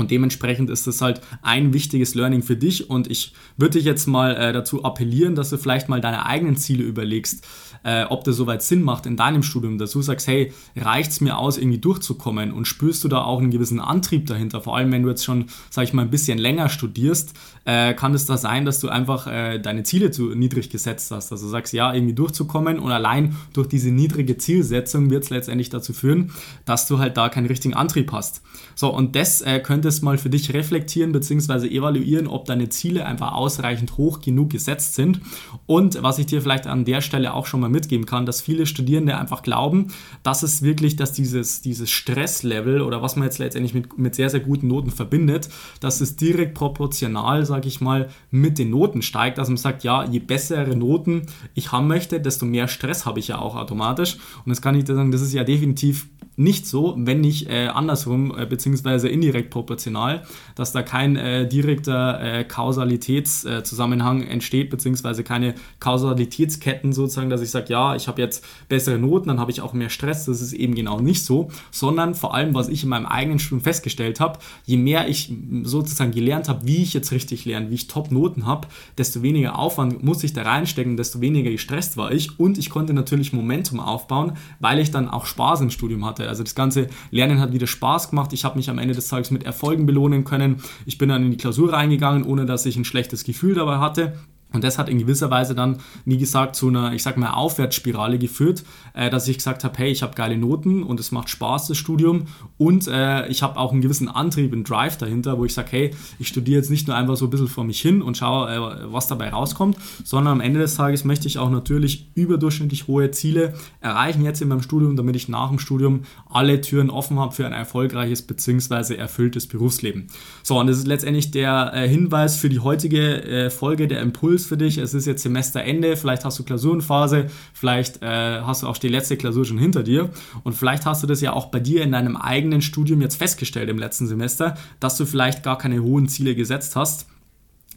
Und 0.00 0.10
dementsprechend 0.10 0.70
ist 0.70 0.86
das 0.86 1.02
halt 1.02 1.20
ein 1.42 1.74
wichtiges 1.74 2.14
Learning 2.14 2.42
für 2.42 2.56
dich. 2.56 2.88
Und 2.88 3.10
ich 3.10 3.34
würde 3.58 3.74
dich 3.74 3.84
jetzt 3.84 4.06
mal 4.06 4.34
äh, 4.34 4.52
dazu 4.52 4.82
appellieren, 4.82 5.34
dass 5.34 5.50
du 5.50 5.58
vielleicht 5.58 5.90
mal 5.90 6.00
deine 6.00 6.24
eigenen 6.24 6.56
Ziele 6.56 6.82
überlegst, 6.82 7.46
äh, 7.84 8.04
ob 8.04 8.24
das 8.24 8.36
soweit 8.36 8.62
Sinn 8.62 8.82
macht 8.82 9.04
in 9.04 9.16
deinem 9.16 9.42
Studium, 9.42 9.76
dass 9.76 9.92
du 9.92 10.00
sagst, 10.00 10.26
hey, 10.26 10.52
reicht 10.74 11.10
es 11.10 11.20
mir 11.20 11.36
aus, 11.36 11.58
irgendwie 11.58 11.78
durchzukommen 11.78 12.50
und 12.52 12.66
spürst 12.66 13.04
du 13.04 13.08
da 13.08 13.22
auch 13.22 13.40
einen 13.40 13.50
gewissen 13.50 13.78
Antrieb 13.78 14.26
dahinter? 14.26 14.62
Vor 14.62 14.74
allem, 14.74 14.90
wenn 14.90 15.02
du 15.02 15.10
jetzt 15.10 15.24
schon, 15.24 15.46
sag 15.68 15.84
ich 15.84 15.92
mal, 15.92 16.02
ein 16.02 16.10
bisschen 16.10 16.38
länger 16.38 16.70
studierst, 16.70 17.34
äh, 17.66 17.92
kann 17.94 18.14
es 18.14 18.24
da 18.24 18.38
sein, 18.38 18.64
dass 18.64 18.80
du 18.80 18.88
einfach 18.88 19.26
äh, 19.26 19.58
deine 19.58 19.82
Ziele 19.82 20.10
zu 20.10 20.34
niedrig 20.34 20.70
gesetzt 20.70 21.10
hast. 21.10 21.30
Also 21.30 21.46
sagst, 21.48 21.74
ja, 21.74 21.92
irgendwie 21.92 22.14
durchzukommen 22.14 22.78
und 22.78 22.90
allein 22.90 23.36
durch 23.52 23.68
diese 23.68 23.90
niedrige 23.90 24.38
Zielsetzung 24.38 25.10
wird 25.10 25.24
es 25.24 25.30
letztendlich 25.30 25.68
dazu 25.68 25.92
führen, 25.92 26.32
dass 26.64 26.86
du 26.86 26.98
halt 26.98 27.16
da 27.16 27.28
keinen 27.28 27.46
richtigen 27.46 27.74
Antrieb 27.74 28.12
hast. 28.12 28.42
So, 28.74 28.94
und 28.94 29.14
das 29.14 29.42
äh, 29.42 29.60
könntest 29.90 30.04
mal 30.04 30.18
für 30.18 30.30
dich 30.30 30.54
reflektieren 30.54 31.10
bzw. 31.10 31.66
evaluieren, 31.66 32.28
ob 32.28 32.44
deine 32.44 32.68
Ziele 32.68 33.06
einfach 33.06 33.32
ausreichend 33.32 33.96
hoch 33.96 34.20
genug 34.20 34.50
gesetzt 34.50 34.94
sind. 34.94 35.20
Und 35.66 36.00
was 36.00 36.20
ich 36.20 36.26
dir 36.26 36.40
vielleicht 36.40 36.68
an 36.68 36.84
der 36.84 37.00
Stelle 37.00 37.34
auch 37.34 37.46
schon 37.46 37.58
mal 37.58 37.68
mitgeben 37.68 38.06
kann, 38.06 38.24
dass 38.24 38.40
viele 38.40 38.66
Studierende 38.66 39.18
einfach 39.18 39.42
glauben, 39.42 39.88
dass 40.22 40.44
es 40.44 40.62
wirklich, 40.62 40.94
dass 40.94 41.12
dieses, 41.12 41.60
dieses 41.60 41.90
Stresslevel 41.90 42.82
oder 42.82 43.02
was 43.02 43.16
man 43.16 43.24
jetzt 43.24 43.38
letztendlich 43.38 43.74
mit, 43.74 43.98
mit 43.98 44.14
sehr, 44.14 44.30
sehr 44.30 44.38
guten 44.38 44.68
Noten 44.68 44.92
verbindet, 44.92 45.48
dass 45.80 46.00
es 46.00 46.14
direkt 46.14 46.54
proportional, 46.54 47.44
sage 47.44 47.66
ich 47.66 47.80
mal, 47.80 48.10
mit 48.30 48.58
den 48.58 48.70
Noten 48.70 49.02
steigt. 49.02 49.40
Also 49.40 49.50
man 49.50 49.56
sagt, 49.56 49.82
ja, 49.82 50.04
je 50.04 50.20
bessere 50.20 50.76
Noten 50.76 51.22
ich 51.54 51.72
haben 51.72 51.88
möchte, 51.88 52.20
desto 52.20 52.46
mehr 52.46 52.68
Stress 52.68 53.06
habe 53.06 53.18
ich 53.18 53.26
ja 53.26 53.40
auch 53.40 53.56
automatisch. 53.56 54.18
Und 54.44 54.50
das 54.50 54.62
kann 54.62 54.76
ich 54.76 54.84
dir 54.84 54.94
sagen, 54.94 55.10
das 55.10 55.20
ist 55.20 55.32
ja 55.32 55.42
definitiv 55.42 56.06
nicht 56.40 56.66
so, 56.66 56.94
wenn 56.96 57.20
nicht 57.20 57.50
äh, 57.50 57.66
andersrum, 57.66 58.34
äh, 58.36 58.46
beziehungsweise 58.46 59.08
indirekt 59.08 59.50
proportional, 59.50 60.22
dass 60.54 60.72
da 60.72 60.82
kein 60.82 61.16
äh, 61.16 61.46
direkter 61.46 62.20
äh, 62.20 62.44
Kausalitätszusammenhang 62.44 64.22
entsteht, 64.22 64.70
beziehungsweise 64.70 65.22
keine 65.22 65.54
Kausalitätsketten 65.80 66.94
sozusagen, 66.94 67.28
dass 67.28 67.42
ich 67.42 67.50
sage, 67.50 67.66
ja, 67.68 67.94
ich 67.94 68.08
habe 68.08 68.22
jetzt 68.22 68.42
bessere 68.70 68.98
Noten, 68.98 69.28
dann 69.28 69.38
habe 69.38 69.50
ich 69.50 69.60
auch 69.60 69.74
mehr 69.74 69.90
Stress. 69.90 70.24
Das 70.24 70.40
ist 70.40 70.54
eben 70.54 70.74
genau 70.74 70.98
nicht 71.00 71.26
so, 71.26 71.50
sondern 71.70 72.14
vor 72.14 72.34
allem, 72.34 72.54
was 72.54 72.70
ich 72.70 72.84
in 72.84 72.88
meinem 72.88 73.06
eigenen 73.06 73.38
Studium 73.38 73.60
festgestellt 73.60 74.18
habe, 74.18 74.38
je 74.64 74.78
mehr 74.78 75.08
ich 75.08 75.30
sozusagen 75.62 76.10
gelernt 76.10 76.48
habe, 76.48 76.66
wie 76.66 76.82
ich 76.82 76.94
jetzt 76.94 77.12
richtig 77.12 77.44
lerne, 77.44 77.68
wie 77.68 77.74
ich 77.74 77.86
Top-Noten 77.86 78.46
habe, 78.46 78.66
desto 78.96 79.22
weniger 79.22 79.58
Aufwand 79.58 80.02
muss 80.02 80.24
ich 80.24 80.32
da 80.32 80.42
reinstecken, 80.42 80.96
desto 80.96 81.20
weniger 81.20 81.50
gestresst 81.50 81.98
war 81.98 82.12
ich 82.12 82.40
und 82.40 82.56
ich 82.56 82.70
konnte 82.70 82.94
natürlich 82.94 83.34
Momentum 83.34 83.78
aufbauen, 83.78 84.38
weil 84.58 84.78
ich 84.78 84.90
dann 84.90 85.06
auch 85.06 85.26
Spaß 85.26 85.60
im 85.60 85.70
Studium 85.70 86.06
hatte. 86.06 86.29
Also 86.30 86.42
das 86.42 86.54
ganze 86.54 86.86
Lernen 87.10 87.40
hat 87.40 87.52
wieder 87.52 87.66
Spaß 87.66 88.10
gemacht. 88.10 88.32
Ich 88.32 88.44
habe 88.44 88.56
mich 88.56 88.70
am 88.70 88.78
Ende 88.78 88.94
des 88.94 89.08
Tages 89.08 89.30
mit 89.30 89.44
Erfolgen 89.44 89.84
belohnen 89.84 90.24
können. 90.24 90.62
Ich 90.86 90.96
bin 90.96 91.10
dann 91.10 91.24
in 91.24 91.30
die 91.30 91.36
Klausur 91.36 91.72
reingegangen, 91.72 92.24
ohne 92.24 92.46
dass 92.46 92.64
ich 92.64 92.76
ein 92.76 92.84
schlechtes 92.84 93.24
Gefühl 93.24 93.54
dabei 93.54 93.78
hatte. 93.78 94.14
Und 94.52 94.64
das 94.64 94.78
hat 94.78 94.88
in 94.88 94.98
gewisser 94.98 95.30
Weise 95.30 95.54
dann, 95.54 95.78
wie 96.04 96.18
gesagt, 96.18 96.56
zu 96.56 96.68
einer, 96.68 96.92
ich 96.92 97.02
sag 97.02 97.16
mal, 97.16 97.32
Aufwärtsspirale 97.32 98.18
geführt, 98.18 98.64
äh, 98.94 99.10
dass 99.10 99.28
ich 99.28 99.36
gesagt 99.36 99.64
habe, 99.64 99.76
hey, 99.78 99.90
ich 99.90 100.02
habe 100.02 100.14
geile 100.14 100.36
Noten 100.36 100.82
und 100.82 100.98
es 101.00 101.12
macht 101.12 101.28
Spaß, 101.28 101.68
das 101.68 101.78
Studium. 101.78 102.26
Und 102.58 102.88
äh, 102.88 103.28
ich 103.28 103.42
habe 103.42 103.58
auch 103.58 103.72
einen 103.72 103.80
gewissen 103.80 104.08
Antrieb, 104.08 104.52
einen 104.52 104.64
Drive 104.64 104.96
dahinter, 104.96 105.38
wo 105.38 105.44
ich 105.44 105.54
sage, 105.54 105.68
hey, 105.70 105.90
ich 106.18 106.28
studiere 106.28 106.58
jetzt 106.58 106.70
nicht 106.70 106.88
nur 106.88 106.96
einfach 106.96 107.16
so 107.16 107.26
ein 107.26 107.30
bisschen 107.30 107.48
vor 107.48 107.64
mich 107.64 107.80
hin 107.80 108.02
und 108.02 108.16
schaue, 108.16 108.50
äh, 108.50 108.92
was 108.92 109.06
dabei 109.06 109.30
rauskommt, 109.30 109.76
sondern 110.04 110.32
am 110.34 110.40
Ende 110.40 110.60
des 110.60 110.74
Tages 110.74 111.04
möchte 111.04 111.28
ich 111.28 111.38
auch 111.38 111.50
natürlich 111.50 112.10
überdurchschnittlich 112.14 112.88
hohe 112.88 113.10
Ziele 113.10 113.54
erreichen 113.80 114.24
jetzt 114.24 114.42
in 114.42 114.48
meinem 114.48 114.62
Studium, 114.62 114.96
damit 114.96 115.16
ich 115.16 115.28
nach 115.28 115.48
dem 115.48 115.58
Studium 115.58 116.00
alle 116.28 116.60
Türen 116.60 116.90
offen 116.90 117.18
habe 117.18 117.34
für 117.34 117.46
ein 117.46 117.52
erfolgreiches 117.52 118.22
bzw. 118.22 118.94
erfülltes 118.94 119.46
Berufsleben. 119.46 120.08
So, 120.42 120.58
und 120.58 120.66
das 120.66 120.78
ist 120.78 120.86
letztendlich 120.86 121.30
der 121.30 121.72
äh, 121.74 121.88
Hinweis 121.88 122.36
für 122.36 122.48
die 122.48 122.60
heutige 122.60 123.22
äh, 123.22 123.50
Folge, 123.50 123.88
der 123.88 124.00
Impuls 124.00 124.39
Impuls 124.40 124.46
für 124.46 124.56
dich. 124.56 124.78
Es 124.78 124.94
ist 124.94 125.06
jetzt 125.06 125.22
Semesterende, 125.22 125.96
vielleicht 125.96 126.24
hast 126.24 126.38
du 126.38 126.44
Klausurenphase, 126.44 127.26
vielleicht 127.52 128.02
äh, 128.02 128.40
hast 128.42 128.62
du 128.62 128.66
auch 128.66 128.78
die 128.78 128.88
letzte 128.88 129.16
Klausur 129.16 129.44
schon 129.44 129.58
hinter 129.58 129.82
dir. 129.82 130.10
Und 130.44 130.54
vielleicht 130.54 130.86
hast 130.86 131.02
du 131.02 131.06
das 131.06 131.20
ja 131.20 131.32
auch 131.32 131.46
bei 131.46 131.60
dir 131.60 131.82
in 131.82 131.92
deinem 131.92 132.16
eigenen 132.16 132.62
Studium 132.62 133.00
jetzt 133.00 133.16
festgestellt 133.16 133.68
im 133.68 133.78
letzten 133.78 134.06
Semester, 134.06 134.56
dass 134.80 134.96
du 134.96 135.06
vielleicht 135.06 135.42
gar 135.42 135.58
keine 135.58 135.82
hohen 135.82 136.08
Ziele 136.08 136.34
gesetzt 136.34 136.76
hast 136.76 137.06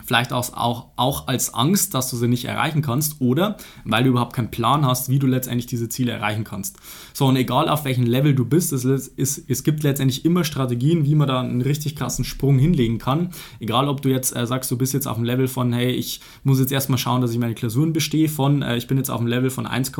Vielleicht 0.06 0.34
auch, 0.34 0.54
auch, 0.54 0.88
auch 0.96 1.28
als 1.28 1.54
Angst, 1.54 1.94
dass 1.94 2.10
du 2.10 2.18
sie 2.18 2.28
nicht 2.28 2.46
erreichen 2.46 2.82
kannst 2.82 3.22
oder 3.22 3.58
weil 3.86 4.04
du 4.04 4.10
überhaupt 4.10 4.34
keinen 4.34 4.52
Plan 4.52 4.86
hast, 4.86 5.10
wie 5.10 5.20
du 5.20 5.28
letztendlich 5.28 5.66
diese 5.66 5.90
Ziele 5.90 6.12
erreichen 6.12 6.44
kannst. 6.44 6.78
So, 7.14 7.28
und 7.28 7.36
egal 7.36 7.70
auf 7.70 7.86
welchem 7.86 8.06
Level 8.06 8.36
du 8.36 8.46
bist, 8.46 8.74
es, 8.74 8.86
ist, 8.86 9.50
es 9.50 9.64
gibt 9.64 9.84
letztendlich 9.84 10.26
immer 10.26 10.44
Strategien, 10.44 11.06
wie 11.06 11.16
man 11.16 11.28
da 11.28 11.40
einen 11.40 11.62
richtig 11.62 11.96
krassen 11.96 12.26
Sprung 12.26 12.60
hinlegen 12.60 12.98
kann. 12.98 13.30
Egal, 13.60 13.88
ob 13.88 14.02
du 14.02 14.10
jetzt 14.10 14.36
äh, 14.36 14.46
sagst, 14.46 14.70
du 14.72 14.78
bist 14.78 14.94
jetzt 14.94 15.08
auf 15.08 15.16
dem 15.16 15.24
Level 15.24 15.48
von, 15.48 15.72
hey, 15.72 15.92
ich 15.92 16.22
muss 16.44 16.60
jetzt 16.60 16.72
erstmal 16.72 16.98
schauen, 16.98 17.22
dass 17.22 17.32
ich 17.32 17.40
meine 17.40 17.56
Klausuren 17.56 17.94
bestehe, 17.94 18.28
von, 18.28 18.62
äh, 18.62 18.78
ich 18.78 18.88
bin 18.88 18.98
jetzt 18.98 19.10
auf 19.10 19.20
dem 19.20 19.28
Level 19.28 19.50
von 19.50 19.66
1, 19.66 19.92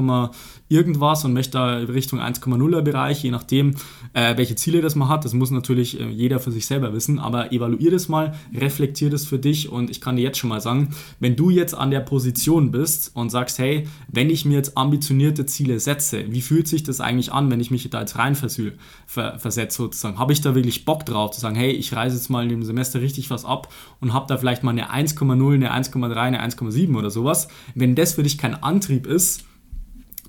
irgendwas 0.70 1.24
und 1.24 1.34
möchte 1.34 1.52
da 1.52 1.76
Richtung 1.76 2.20
1,0er 2.20 2.82
Bereich, 2.82 3.24
je 3.24 3.32
nachdem, 3.32 3.76
äh, 4.14 4.36
welche 4.38 4.56
Ziele 4.56 4.82
das 4.82 4.96
man 4.96 5.10
hat. 5.10 5.24
Das 5.24 5.34
muss 5.34 5.52
natürlich 5.52 6.00
äh, 6.00 6.10
jeder 6.10 6.40
für 6.40 6.52
sich 6.52 6.66
selber 6.66 6.94
wissen, 6.94 7.20
aber 7.20 7.52
evaluier 7.52 7.92
das 7.92 8.10
mal, 8.10 8.34
reflektier 8.54 9.10
das 9.10 9.26
für 9.26 9.40
dich 9.40 9.70
und 9.70 9.90
ich 9.94 10.02
kann 10.02 10.16
dir 10.16 10.24
jetzt 10.24 10.38
schon 10.38 10.50
mal 10.50 10.60
sagen, 10.60 10.90
wenn 11.20 11.36
du 11.36 11.50
jetzt 11.50 11.74
an 11.76 11.92
der 11.92 12.02
Position 12.02 12.72
bist 12.72 13.12
und 13.16 13.30
sagst, 13.30 13.60
hey, 13.60 13.88
wenn 14.08 14.30
ich 14.30 14.44
mir 14.44 14.56
jetzt 14.56 14.78
ambitionierte 14.78 15.46
Ziele 15.46 15.80
setze, 15.80 16.32
wie 16.32 16.42
fühlt 16.42 16.68
sich 16.68 16.84
das 16.84 17.00
eigentlich 17.00 17.32
an, 17.32 17.50
wenn 17.52 17.60
ich 17.60 17.72
mich 17.72 17.90
da 17.90 18.02
jetzt 18.02 18.18
rein 18.18 18.36
ver 18.36 19.40
versetze 19.40 19.78
sozusagen? 19.78 20.18
Habe 20.18 20.34
ich 20.34 20.42
da 20.42 20.56
wirklich 20.56 20.86
Bock 20.86 21.06
drauf 21.06 21.32
zu 21.32 21.40
sagen, 21.40 21.56
hey, 21.56 21.72
ich 21.72 21.96
reise 21.96 22.18
jetzt 22.18 22.30
mal 22.30 22.44
in 22.44 22.50
dem 22.50 22.64
Semester 22.64 23.02
richtig 23.02 23.30
was 23.30 23.46
ab 23.46 23.72
und 24.02 24.14
habe 24.14 24.26
da 24.28 24.38
vielleicht 24.38 24.64
mal 24.64 24.72
eine 24.72 24.92
1,0, 24.92 25.54
eine 25.54 25.74
1,3, 25.74 26.16
eine 26.16 26.44
1,7 26.44 26.98
oder 26.98 27.10
sowas? 27.10 27.48
Wenn 27.76 27.96
das 27.96 28.14
für 28.14 28.24
dich 28.24 28.38
kein 28.38 28.62
Antrieb 28.62 29.06
ist, 29.06 29.46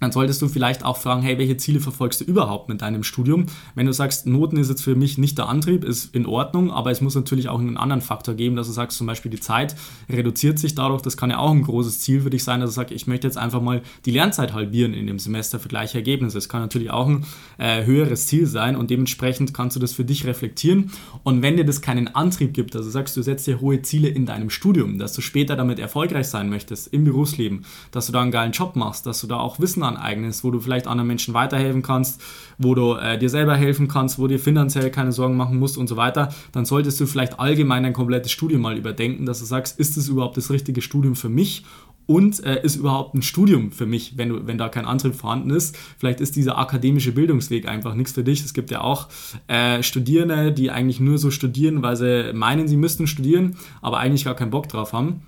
dann 0.04 0.12
solltest 0.12 0.42
du 0.42 0.48
vielleicht 0.48 0.84
auch 0.84 0.98
fragen, 0.98 1.22
hey, 1.22 1.38
welche 1.38 1.56
Ziele 1.56 1.80
verfolgst 1.80 2.20
du 2.20 2.24
überhaupt 2.24 2.68
mit 2.68 2.82
deinem 2.82 3.02
Studium? 3.02 3.46
Wenn 3.74 3.86
du 3.86 3.92
sagst, 3.92 4.26
Noten 4.26 4.58
ist 4.58 4.68
jetzt 4.68 4.84
für 4.84 4.94
mich 4.94 5.16
nicht 5.16 5.38
der 5.38 5.48
Antrieb, 5.48 5.82
ist 5.82 6.14
in 6.14 6.26
Ordnung, 6.26 6.70
aber 6.70 6.90
es 6.90 7.00
muss 7.00 7.14
natürlich 7.14 7.48
auch 7.48 7.58
einen 7.58 7.78
anderen 7.78 8.02
Faktor 8.02 8.34
geben, 8.34 8.54
dass 8.54 8.66
du 8.66 8.74
sagst, 8.74 8.98
zum 8.98 9.06
Beispiel 9.06 9.30
die 9.30 9.40
Zeit 9.40 9.74
reduziert 10.10 10.58
sich 10.58 10.74
dadurch, 10.74 11.00
das 11.00 11.16
kann 11.16 11.30
ja 11.30 11.38
auch 11.38 11.50
ein 11.50 11.62
großes 11.62 12.00
Ziel 12.00 12.20
für 12.20 12.28
dich 12.28 12.44
sein, 12.44 12.60
dass 12.60 12.70
du 12.70 12.74
sagst, 12.74 12.92
ich 12.92 13.06
möchte 13.06 13.26
jetzt 13.26 13.38
einfach 13.38 13.62
mal 13.62 13.80
die 14.04 14.10
Lernzeit 14.10 14.52
halbieren 14.52 14.92
in 14.92 15.06
dem 15.06 15.18
Semester 15.18 15.58
für 15.58 15.68
gleiche 15.68 15.96
Ergebnisse. 15.96 16.36
Das 16.36 16.50
kann 16.50 16.60
natürlich 16.60 16.90
auch 16.90 17.08
ein 17.08 17.24
äh, 17.56 17.86
höheres 17.86 18.26
Ziel 18.26 18.46
sein 18.46 18.76
und 18.76 18.90
dementsprechend 18.90 19.54
kannst 19.54 19.74
du 19.74 19.80
das 19.80 19.94
für 19.94 20.04
dich 20.04 20.26
reflektieren 20.26 20.90
und 21.22 21.40
wenn 21.40 21.56
dir 21.56 21.64
das 21.64 21.80
keinen 21.80 22.14
Antrieb 22.14 22.52
gibt, 22.52 22.76
also 22.76 22.90
sagst 22.90 23.16
du 23.16 23.22
setzt 23.22 23.46
dir 23.46 23.62
hohe 23.62 23.80
Ziele 23.80 24.08
in 24.08 24.26
deinem 24.26 24.50
Studium, 24.50 24.98
dass 24.98 25.14
du 25.14 25.22
später 25.22 25.56
damit 25.56 25.78
erfolgreich 25.78 26.28
sein 26.28 26.50
möchtest 26.50 26.92
im 26.92 27.04
Berufsleben, 27.04 27.64
dass 27.90 28.04
du 28.04 28.12
da 28.12 28.20
einen 28.20 28.32
geilen 28.32 28.52
Job 28.52 28.76
machst, 28.76 29.06
dass 29.06 29.22
du 29.22 29.26
da 29.26 29.38
auch 29.38 29.58
Wissen 29.60 29.82
aneignest, 29.96 30.44
wo 30.44 30.50
du 30.50 30.60
vielleicht 30.60 30.86
anderen 30.86 31.08
Menschen 31.08 31.34
weiterhelfen 31.34 31.82
kannst, 31.82 32.22
wo 32.58 32.74
du 32.74 32.94
äh, 32.94 33.18
dir 33.18 33.28
selber 33.28 33.56
helfen 33.56 33.88
kannst, 33.88 34.18
wo 34.18 34.26
dir 34.26 34.38
finanziell 34.38 34.90
keine 34.90 35.12
Sorgen 35.12 35.36
machen 35.36 35.58
musst 35.58 35.78
und 35.78 35.88
so 35.88 35.96
weiter, 35.96 36.32
dann 36.52 36.64
solltest 36.64 37.00
du 37.00 37.06
vielleicht 37.06 37.38
allgemein 37.38 37.82
dein 37.82 37.92
komplettes 37.92 38.32
Studium 38.32 38.62
mal 38.62 38.76
überdenken, 38.76 39.26
dass 39.26 39.40
du 39.40 39.44
sagst, 39.44 39.78
ist 39.78 39.96
es 39.96 40.08
überhaupt 40.08 40.36
das 40.36 40.50
richtige 40.50 40.82
Studium 40.82 41.14
für 41.14 41.28
mich 41.28 41.64
und 42.06 42.44
äh, 42.44 42.62
ist 42.62 42.76
überhaupt 42.76 43.14
ein 43.14 43.22
Studium 43.22 43.72
für 43.72 43.86
mich, 43.86 44.16
wenn, 44.16 44.28
du, 44.28 44.46
wenn 44.46 44.58
da 44.58 44.68
kein 44.68 44.84
Antrieb 44.84 45.14
vorhanden 45.14 45.50
ist. 45.50 45.76
Vielleicht 45.98 46.20
ist 46.20 46.36
dieser 46.36 46.58
akademische 46.58 47.12
Bildungsweg 47.12 47.66
einfach 47.66 47.94
nichts 47.94 48.12
für 48.12 48.24
dich. 48.24 48.44
Es 48.44 48.52
gibt 48.52 48.70
ja 48.70 48.82
auch 48.82 49.08
äh, 49.48 49.82
Studierende, 49.82 50.52
die 50.52 50.70
eigentlich 50.70 51.00
nur 51.00 51.18
so 51.18 51.30
studieren, 51.30 51.82
weil 51.82 51.96
sie 51.96 52.32
meinen, 52.34 52.68
sie 52.68 52.76
müssten 52.76 53.06
studieren, 53.06 53.56
aber 53.80 53.98
eigentlich 53.98 54.24
gar 54.24 54.34
keinen 54.34 54.50
Bock 54.50 54.68
drauf 54.68 54.92
haben 54.92 55.22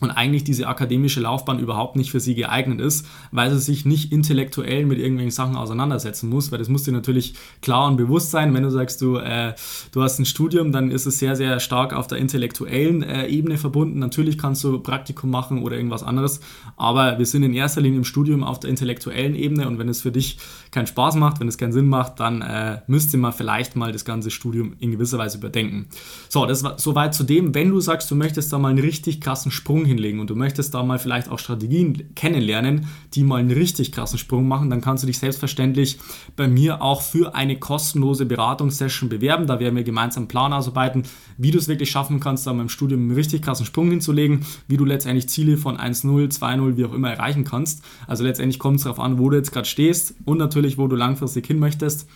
und 0.00 0.10
eigentlich 0.10 0.44
diese 0.44 0.66
akademische 0.68 1.20
Laufbahn 1.20 1.58
überhaupt 1.58 1.96
nicht 1.96 2.10
für 2.10 2.20
sie 2.20 2.34
geeignet 2.34 2.80
ist, 2.80 3.06
weil 3.32 3.50
sie 3.50 3.58
sich 3.58 3.84
nicht 3.84 4.12
intellektuell 4.12 4.86
mit 4.86 4.98
irgendwelchen 4.98 5.30
Sachen 5.30 5.56
auseinandersetzen 5.56 6.28
muss, 6.28 6.52
weil 6.52 6.58
das 6.58 6.68
muss 6.68 6.84
dir 6.84 6.92
natürlich 6.92 7.34
klar 7.62 7.88
und 7.88 7.96
bewusst 7.96 8.30
sein. 8.30 8.54
Wenn 8.54 8.62
du 8.62 8.70
sagst, 8.70 9.00
du, 9.00 9.16
äh, 9.16 9.54
du 9.92 10.02
hast 10.02 10.18
ein 10.18 10.24
Studium, 10.24 10.72
dann 10.72 10.90
ist 10.90 11.06
es 11.06 11.18
sehr, 11.18 11.36
sehr 11.36 11.60
stark 11.60 11.92
auf 11.92 12.06
der 12.06 12.18
intellektuellen 12.18 13.02
äh, 13.02 13.26
Ebene 13.26 13.58
verbunden. 13.58 13.98
Natürlich 13.98 14.38
kannst 14.38 14.62
du 14.64 14.78
Praktikum 14.80 15.30
machen 15.30 15.62
oder 15.62 15.76
irgendwas 15.76 16.02
anderes, 16.02 16.40
aber 16.76 17.18
wir 17.18 17.26
sind 17.26 17.42
in 17.42 17.54
erster 17.54 17.80
Linie 17.80 17.98
im 17.98 18.04
Studium 18.04 18.44
auf 18.44 18.60
der 18.60 18.70
intellektuellen 18.70 19.34
Ebene 19.34 19.66
und 19.66 19.78
wenn 19.78 19.88
es 19.88 20.02
für 20.02 20.12
dich 20.12 20.38
keinen 20.70 20.86
Spaß 20.86 21.16
macht, 21.16 21.40
wenn 21.40 21.48
es 21.48 21.58
keinen 21.58 21.72
Sinn 21.72 21.88
macht, 21.88 22.20
dann 22.20 22.42
äh, 22.42 22.80
müsste 22.86 23.16
man 23.16 23.32
vielleicht 23.32 23.76
mal 23.76 23.92
das 23.92 24.04
ganze 24.04 24.30
Studium 24.30 24.74
in 24.78 24.92
gewisser 24.92 25.18
Weise 25.18 25.38
überdenken. 25.38 25.88
So, 26.28 26.46
das 26.46 26.62
war 26.62 26.78
soweit 26.78 27.14
zu 27.14 27.24
dem, 27.24 27.54
wenn 27.54 27.70
du 27.70 27.80
sagst, 27.80 28.10
du 28.10 28.14
möchtest 28.14 28.52
da 28.52 28.58
mal 28.58 28.68
einen 28.68 28.78
richtig 28.78 29.20
krassen 29.20 29.50
Sprung 29.50 29.87
hinlegen 29.88 30.20
und 30.20 30.30
du 30.30 30.36
möchtest 30.36 30.74
da 30.74 30.82
mal 30.82 30.98
vielleicht 30.98 31.28
auch 31.28 31.38
Strategien 31.38 32.14
kennenlernen, 32.14 32.86
die 33.14 33.24
mal 33.24 33.36
einen 33.36 33.50
richtig 33.50 33.92
krassen 33.92 34.18
Sprung 34.18 34.46
machen, 34.46 34.70
dann 34.70 34.80
kannst 34.80 35.02
du 35.02 35.06
dich 35.06 35.18
selbstverständlich 35.18 35.98
bei 36.36 36.46
mir 36.46 36.82
auch 36.82 37.02
für 37.02 37.34
eine 37.34 37.58
kostenlose 37.58 38.26
Beratungssession 38.26 39.08
bewerben. 39.08 39.46
Da 39.46 39.58
werden 39.60 39.76
wir 39.76 39.84
gemeinsam 39.84 40.22
einen 40.22 40.28
Plan 40.28 40.52
ausarbeiten, 40.52 41.02
wie 41.36 41.50
du 41.50 41.58
es 41.58 41.68
wirklich 41.68 41.90
schaffen 41.90 42.20
kannst, 42.20 42.46
da 42.46 42.52
beim 42.52 42.68
Studium 42.68 43.02
einen 43.02 43.12
richtig 43.12 43.42
krassen 43.42 43.66
Sprung 43.66 43.90
hinzulegen, 43.90 44.44
wie 44.68 44.76
du 44.76 44.84
letztendlich 44.84 45.28
Ziele 45.28 45.56
von 45.56 45.76
1-0, 45.76 46.38
2-0, 46.38 46.76
wie 46.76 46.84
auch 46.84 46.92
immer 46.92 47.10
erreichen 47.10 47.44
kannst. 47.44 47.82
Also 48.06 48.24
letztendlich 48.24 48.58
kommt 48.58 48.76
es 48.76 48.84
darauf 48.84 49.00
an, 49.00 49.18
wo 49.18 49.30
du 49.30 49.36
jetzt 49.36 49.52
gerade 49.52 49.66
stehst 49.66 50.14
und 50.24 50.38
natürlich, 50.38 50.78
wo 50.78 50.86
du 50.86 50.96
langfristig 50.96 51.46
hin 51.46 51.58
möchtest. 51.58 52.06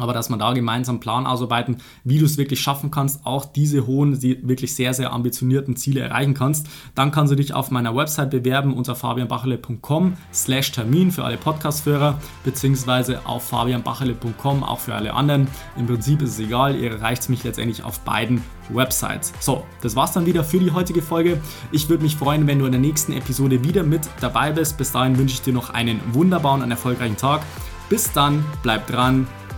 Aber 0.00 0.12
dass 0.12 0.28
man 0.28 0.38
da 0.38 0.52
gemeinsam 0.52 0.96
einen 0.96 1.00
Plan 1.00 1.26
ausarbeiten, 1.26 1.78
wie 2.04 2.18
du 2.18 2.24
es 2.24 2.38
wirklich 2.38 2.60
schaffen 2.60 2.90
kannst, 2.90 3.26
auch 3.26 3.44
diese 3.44 3.86
hohen, 3.86 4.22
wirklich 4.22 4.74
sehr, 4.74 4.94
sehr 4.94 5.12
ambitionierten 5.12 5.76
Ziele 5.76 6.00
erreichen 6.00 6.34
kannst, 6.34 6.66
dann 6.94 7.10
kannst 7.10 7.32
du 7.32 7.36
dich 7.36 7.54
auf 7.54 7.70
meiner 7.70 7.94
Website 7.94 8.30
bewerben 8.30 8.74
unter 8.74 8.94
fabianbachele.com 8.94 10.14
slash 10.32 10.72
Termin 10.72 11.10
für 11.10 11.24
alle 11.24 11.36
Podcast-Führer, 11.36 12.18
beziehungsweise 12.44 13.26
auf 13.26 13.48
fabianbachele.com 13.48 14.62
auch 14.62 14.78
für 14.78 14.94
alle 14.94 15.14
anderen. 15.14 15.48
Im 15.76 15.86
Prinzip 15.86 16.22
ist 16.22 16.30
es 16.30 16.38
egal, 16.40 16.76
ihr 16.76 16.90
erreicht 16.92 17.28
mich 17.28 17.44
letztendlich 17.44 17.82
auf 17.82 18.00
beiden 18.00 18.42
Websites. 18.68 19.32
So, 19.40 19.64
das 19.82 19.96
war's 19.96 20.12
dann 20.12 20.26
wieder 20.26 20.44
für 20.44 20.58
die 20.58 20.70
heutige 20.70 21.02
Folge. 21.02 21.40
Ich 21.72 21.88
würde 21.88 22.02
mich 22.02 22.16
freuen, 22.16 22.46
wenn 22.46 22.58
du 22.58 22.66
in 22.66 22.72
der 22.72 22.80
nächsten 22.80 23.12
Episode 23.12 23.64
wieder 23.64 23.82
mit 23.82 24.08
dabei 24.20 24.52
bist. 24.52 24.78
Bis 24.78 24.92
dahin 24.92 25.18
wünsche 25.18 25.34
ich 25.34 25.42
dir 25.42 25.52
noch 25.52 25.70
einen 25.70 26.00
wunderbaren 26.12 26.62
und 26.62 26.70
erfolgreichen 26.70 27.16
Tag. 27.16 27.42
Bis 27.88 28.12
dann, 28.12 28.44
bleib 28.62 28.86
dran 28.86 29.26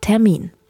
fabianbachele.com/termin. 0.00 0.55